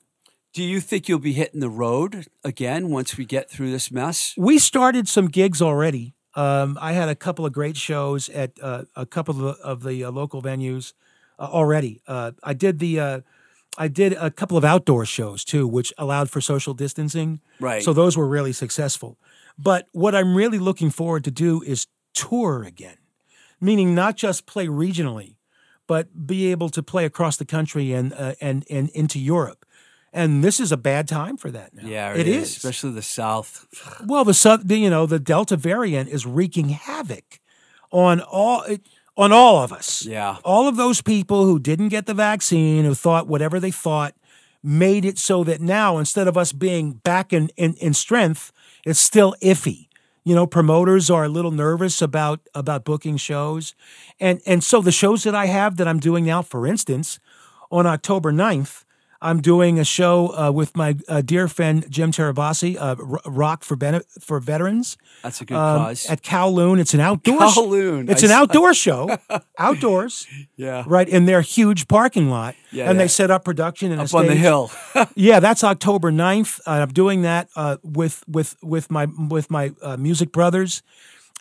[0.54, 4.34] Do you think you'll be hitting the road again once we get through this mess?
[4.38, 6.16] We started some gigs already.
[6.36, 9.84] Um, I had a couple of great shows at uh, a couple of the, of
[9.84, 10.94] the uh, local venues
[11.38, 12.02] uh, already.
[12.08, 13.20] Uh, I did the uh,
[13.78, 17.42] I did a couple of outdoor shows too, which allowed for social distancing.
[17.60, 17.84] Right.
[17.84, 19.18] So those were really successful.
[19.58, 22.98] But what I'm really looking forward to do is tour again,
[23.62, 25.36] meaning not just play regionally,
[25.90, 29.66] but be able to play across the country and uh, and and into Europe.
[30.14, 31.88] And this is a bad time for that now.
[31.88, 32.56] Yeah, it is.
[32.56, 33.66] especially the South.
[34.06, 37.40] Well, the sub, the, you know, the Delta variant is wreaking havoc
[37.92, 38.88] on all it,
[39.18, 40.06] on all of us.
[40.06, 40.38] Yeah.
[40.46, 44.14] all of those people who didn't get the vaccine, who thought whatever they thought,
[44.64, 48.52] made it so that now instead of us being back in in, in strength,
[48.86, 49.89] it's still iffy.
[50.30, 53.74] You know, promoters are a little nervous about about booking shows,
[54.20, 57.20] and and so the shows that I have that I'm doing now, for instance,
[57.72, 58.84] on October 9th,
[59.22, 62.96] I'm doing a show uh, with my uh, dear friend Jim Terabasi, uh,
[63.30, 66.06] Rock for Bene- for Veterans That's a good um, cause.
[66.10, 66.80] at Kowloon.
[66.80, 67.50] It's an outdoor.
[67.50, 68.10] sh- Kowloon.
[68.10, 69.18] It's I an outdoor show,
[69.58, 73.04] outdoors, yeah, right in their huge parking lot, Yeah, and yeah.
[73.04, 74.72] they set up production and a up on the hill.
[75.16, 76.62] Yeah, that's October 9th.
[76.66, 80.82] Uh, I'm doing that uh, with with with my with my uh, music brothers,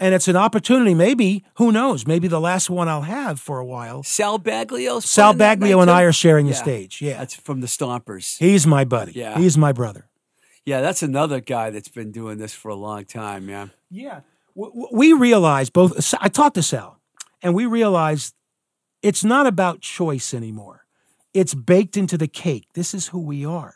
[0.00, 0.94] and it's an opportunity.
[0.94, 2.06] Maybe who knows?
[2.06, 4.02] Maybe the last one I'll have for a while.
[4.02, 5.02] Sal Baglio.
[5.02, 7.00] Sal Baglio and I are sharing the stage.
[7.02, 8.38] Yeah, That's from the Stompers.
[8.38, 9.12] he's my buddy.
[9.12, 9.38] Yeah.
[9.38, 10.08] he's my brother.
[10.64, 13.70] Yeah, that's another guy that's been doing this for a long time, man.
[13.90, 14.20] Yeah.
[14.54, 16.14] we realized both.
[16.20, 17.00] I talked to Sal,
[17.42, 18.34] and we realized
[19.02, 20.84] it's not about choice anymore.
[21.32, 22.66] It's baked into the cake.
[22.74, 23.74] This is who we are.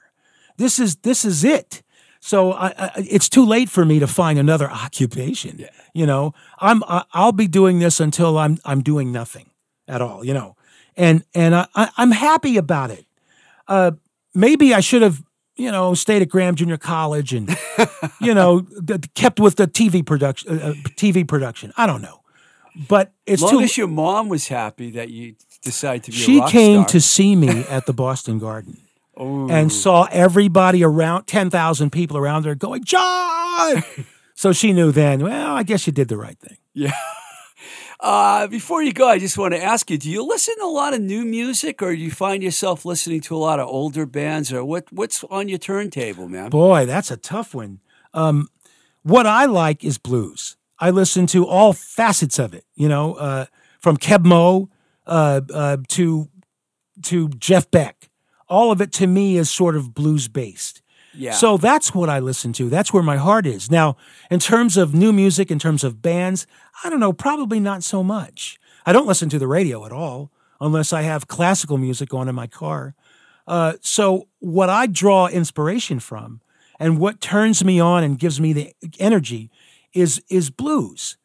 [0.58, 1.82] This is this is it.
[2.24, 5.66] So I, I, it's too late for me to find another occupation.
[5.92, 9.50] You know, I'm I, I'll be doing this until I'm I'm doing nothing
[9.88, 10.24] at all.
[10.24, 10.54] You know,
[10.96, 13.04] and and I, I I'm happy about it.
[13.66, 13.90] Uh,
[14.36, 15.20] maybe I should have
[15.56, 17.50] you know stayed at Graham Junior College and
[18.20, 21.72] you know d- kept with the TV production uh, uh, TV production.
[21.76, 22.20] I don't know,
[22.88, 23.56] but it's As too.
[23.56, 26.88] long as your mom was happy that you decided to be a she came star.
[26.90, 28.78] to see me at the Boston Garden
[29.20, 29.50] Ooh.
[29.50, 33.82] and saw everybody around 10,000 people around there going, John!
[34.34, 36.58] so she knew then, well, I guess you did the right thing.
[36.74, 36.94] Yeah.
[38.02, 40.66] Uh, before you go, I just want to ask you: Do you listen to a
[40.66, 44.06] lot of new music, or do you find yourself listening to a lot of older
[44.06, 44.92] bands, or what?
[44.92, 46.50] What's on your turntable, man?
[46.50, 47.78] Boy, that's a tough one.
[48.12, 48.48] Um,
[49.04, 50.56] what I like is blues.
[50.80, 53.46] I listen to all facets of it, you know, uh,
[53.78, 54.68] from Keb Mo
[55.06, 56.28] uh, uh, to
[57.02, 58.01] to Jeff Beck.
[58.52, 60.82] All of it to me is sort of blues based.
[61.14, 61.32] Yeah.
[61.32, 62.68] So that's what I listen to.
[62.68, 63.70] That's where my heart is.
[63.70, 63.96] Now,
[64.30, 66.46] in terms of new music, in terms of bands,
[66.84, 68.58] I don't know, probably not so much.
[68.84, 70.30] I don't listen to the radio at all
[70.60, 72.94] unless I have classical music on in my car.
[73.46, 76.40] Uh, so, what I draw inspiration from
[76.78, 79.50] and what turns me on and gives me the energy
[79.92, 81.16] is is blues.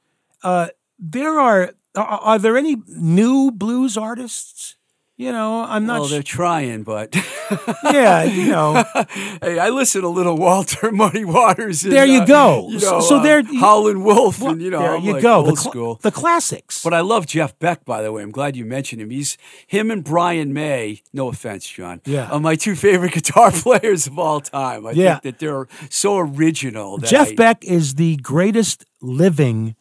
[0.44, 4.77] Uh, there are, are are there any new blues artists?
[5.20, 6.02] You know, I'm not.
[6.02, 7.16] well, they're su- trying, but
[7.84, 8.84] yeah, you know.
[9.42, 11.84] hey, I listen to Little Walter, Muddy Waters.
[11.84, 12.70] And, There you uh, go.
[12.70, 15.14] You So- know, so uh, there- Howlin' Wolf, Well, and you know, there I'm you
[15.14, 15.38] like go.
[15.38, 15.96] old the, cl- school.
[16.04, 16.84] the classics.
[16.84, 18.22] But I love Jeff Beck, by the way.
[18.22, 19.10] I'm glad you mentioned him.
[19.10, 21.02] He's him and Brian May.
[21.14, 22.00] No offense, John.
[22.06, 22.30] Yeah.
[22.30, 24.86] are my two favorite guitar players of all time.
[24.86, 25.14] I Yeah.
[25.14, 27.00] think that they're so original.
[27.00, 29.76] That Jeff I- Beck is the greatest living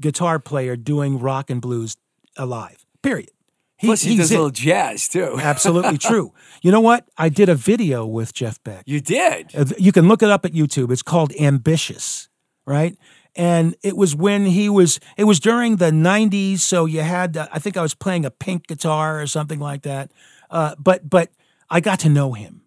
[0.00, 1.98] guitar player doing rock and blues
[2.38, 2.86] alive.
[3.02, 3.28] Period.
[3.78, 5.38] He, Plus, he he's does a little jazz too.
[5.40, 6.32] Absolutely true.
[6.62, 7.08] You know what?
[7.16, 8.82] I did a video with Jeff Beck.
[8.86, 9.54] You did.
[9.54, 10.90] Uh, You can look it up at YouTube.
[10.90, 12.28] It's called Ambitious,
[12.66, 12.96] right?
[13.36, 16.58] And it was when he was, it was during the 90s.
[16.58, 19.82] So you had, uh, I think I was playing a pink guitar or something like
[19.82, 20.10] that.
[20.50, 21.30] Uh, but, but
[21.70, 22.62] I got to know him.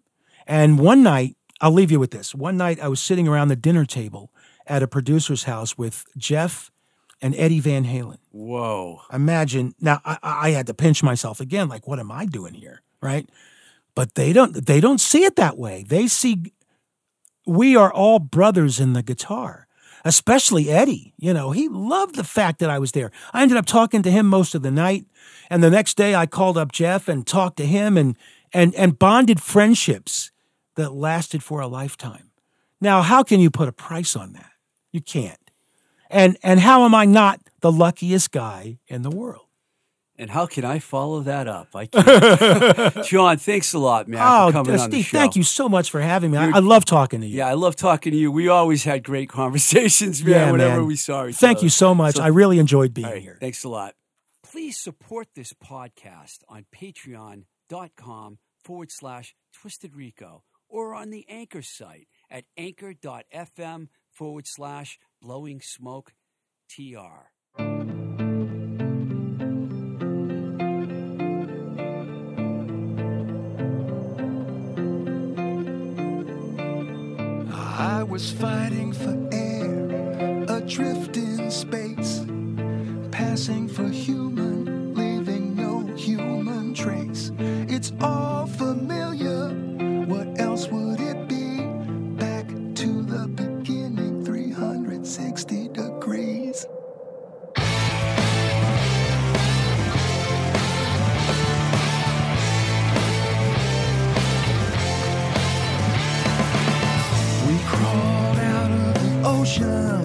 [0.46, 2.34] And one night, I'll leave you with this.
[2.34, 4.32] One night I was sitting around the dinner table
[4.66, 6.70] at a producer's house with Jeff
[7.22, 8.18] and Eddie Van Halen.
[8.32, 9.00] Whoa.
[9.12, 12.82] Imagine now I, I had to pinch myself again, like, what am I doing here?
[13.00, 13.28] Right.
[13.94, 15.84] But they don't they don't see it that way.
[15.88, 16.52] They see
[17.46, 19.66] we are all brothers in the guitar,
[20.04, 21.14] especially Eddie.
[21.16, 23.10] You know, he loved the fact that I was there.
[23.32, 25.06] I ended up talking to him most of the night.
[25.50, 28.16] And the next day I called up Jeff and talked to him and
[28.52, 30.30] and and bonded friendships
[30.74, 32.30] that lasted for a lifetime.
[32.80, 34.50] Now, how can you put a price on that?
[34.90, 35.38] You can't.
[36.12, 39.46] And and how am I not the luckiest guy in the world?
[40.18, 41.74] And how can I follow that up?
[41.74, 43.04] I can't.
[43.06, 45.18] John, thanks a lot, man, Oh, for coming uh, on the Steve, show.
[45.18, 46.38] thank you so much for having me.
[46.38, 47.38] I, I love talking to you.
[47.38, 48.30] Yeah, I love talking to you.
[48.30, 50.30] We always had great conversations, man.
[50.32, 50.86] Yeah, whenever man.
[50.86, 51.64] we saw each Thank other.
[51.64, 52.16] you so much.
[52.16, 53.38] So- I really enjoyed being right, here.
[53.40, 53.94] Thanks a lot.
[54.44, 62.06] Please support this podcast on patreon.com forward slash twisted rico or on the anchor site
[62.30, 66.12] at anchor.fm forward slash blowing smoke
[66.68, 66.98] tr.
[77.78, 82.24] I was fighting for air, adrift in space,
[83.12, 87.30] passing for human, leaving no human trace.
[87.38, 88.71] It's all familiar.
[109.58, 110.01] The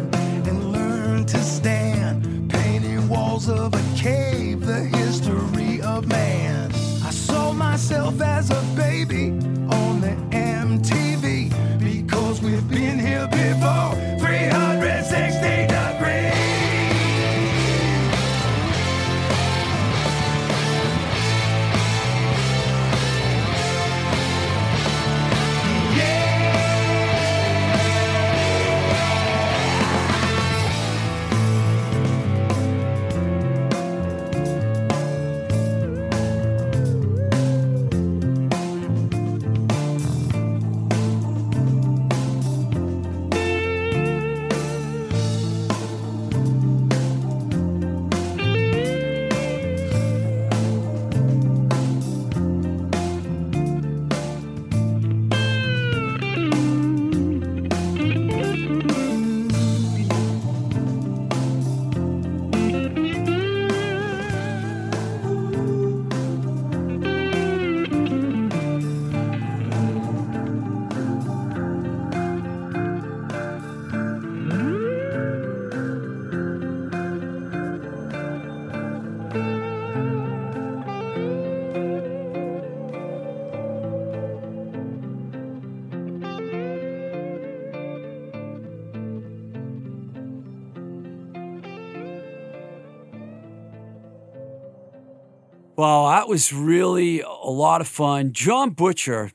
[96.28, 98.34] was really a lot of fun.
[98.34, 99.32] John Butcher,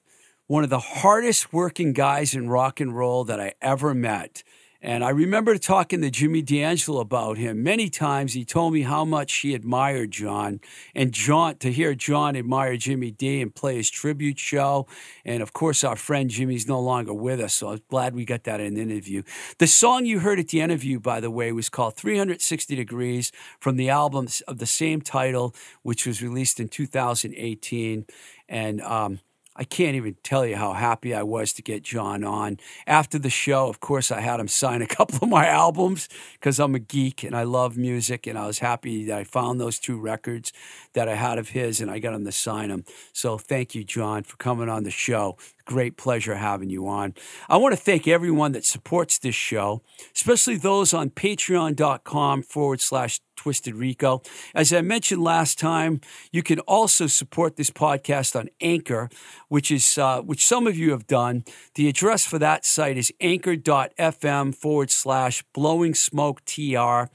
[0.46, 4.42] one of the hardest working guys in rock and roll that I ever met.
[4.84, 8.32] And I remember talking to Jimmy D'Angelo about him many times.
[8.32, 10.60] He told me how much he admired John.
[10.92, 14.88] And John, to hear John admire Jimmy D and play his tribute show.
[15.24, 17.54] And of course, our friend Jimmy's no longer with us.
[17.54, 19.22] So I'm glad we got that in the interview.
[19.58, 23.30] The song you heard at the interview, by the way, was called 360 Degrees
[23.60, 28.04] from the album of the same title, which was released in 2018.
[28.48, 29.20] And, um,
[29.54, 32.58] I can't even tell you how happy I was to get John on.
[32.86, 36.58] After the show, of course, I had him sign a couple of my albums because
[36.58, 38.26] I'm a geek and I love music.
[38.26, 40.52] And I was happy that I found those two records
[40.94, 42.84] that I had of his and I got him to sign them.
[43.12, 45.36] So thank you, John, for coming on the show.
[45.64, 47.14] Great pleasure having you on.
[47.48, 49.82] I want to thank everyone that supports this show,
[50.14, 54.22] especially those on patreon.com forward slash Twisted Rico.
[54.54, 56.00] As I mentioned last time,
[56.30, 59.08] you can also support this podcast on Anchor,
[59.48, 61.44] which is uh, which some of you have done.
[61.74, 67.10] The address for that site is anchor.fm forward slash blowing smoke tr.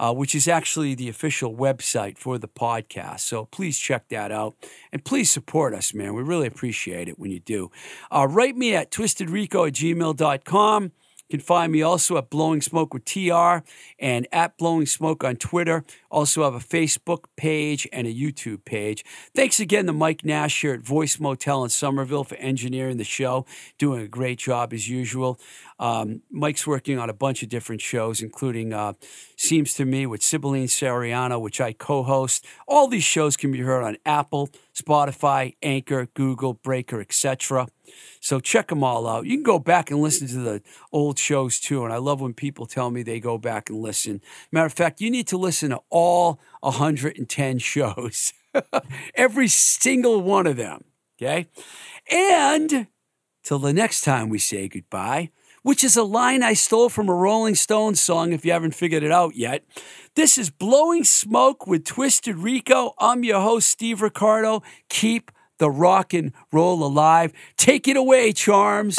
[0.00, 3.20] Uh, which is actually the official website for the podcast.
[3.20, 4.56] So please check that out
[4.92, 6.14] and please support us, man.
[6.14, 7.70] We really appreciate it when you do.
[8.10, 10.92] Uh, write me at twistedrico at gmail.com.
[11.30, 13.58] Can find me also at Blowing Smoke with TR
[13.98, 15.84] and at Blowing Smoke on Twitter.
[16.10, 19.04] Also have a Facebook page and a YouTube page.
[19.34, 23.46] Thanks again to Mike Nash here at Voice Motel in Somerville for engineering the show,
[23.78, 25.38] doing a great job as usual.
[25.78, 28.94] Um, Mike's working on a bunch of different shows, including uh,
[29.36, 32.44] Seems to Me with Sibylline Sariano, which I co host.
[32.68, 37.68] All these shows can be heard on Apple, Spotify, Anchor, Google, Breaker, etc.
[38.20, 39.26] So check them all out.
[39.26, 40.62] You can go back and listen to the
[40.92, 41.84] old shows too.
[41.84, 44.20] And I love when people tell me they go back and listen.
[44.52, 48.32] Matter of fact, you need to listen to all 110 shows,
[49.14, 50.84] every single one of them.
[51.20, 51.48] Okay.
[52.10, 52.86] And
[53.42, 55.30] till the next time we say goodbye,
[55.62, 59.02] which is a line I stole from a Rolling Stones song if you haven't figured
[59.02, 59.64] it out yet.
[60.14, 62.94] This is Blowing Smoke with Twisted Rico.
[62.98, 64.62] I'm your host, Steve Ricardo.
[64.88, 65.30] Keep
[65.60, 67.32] the rock and roll alive.
[67.56, 68.98] Take it away, Charms.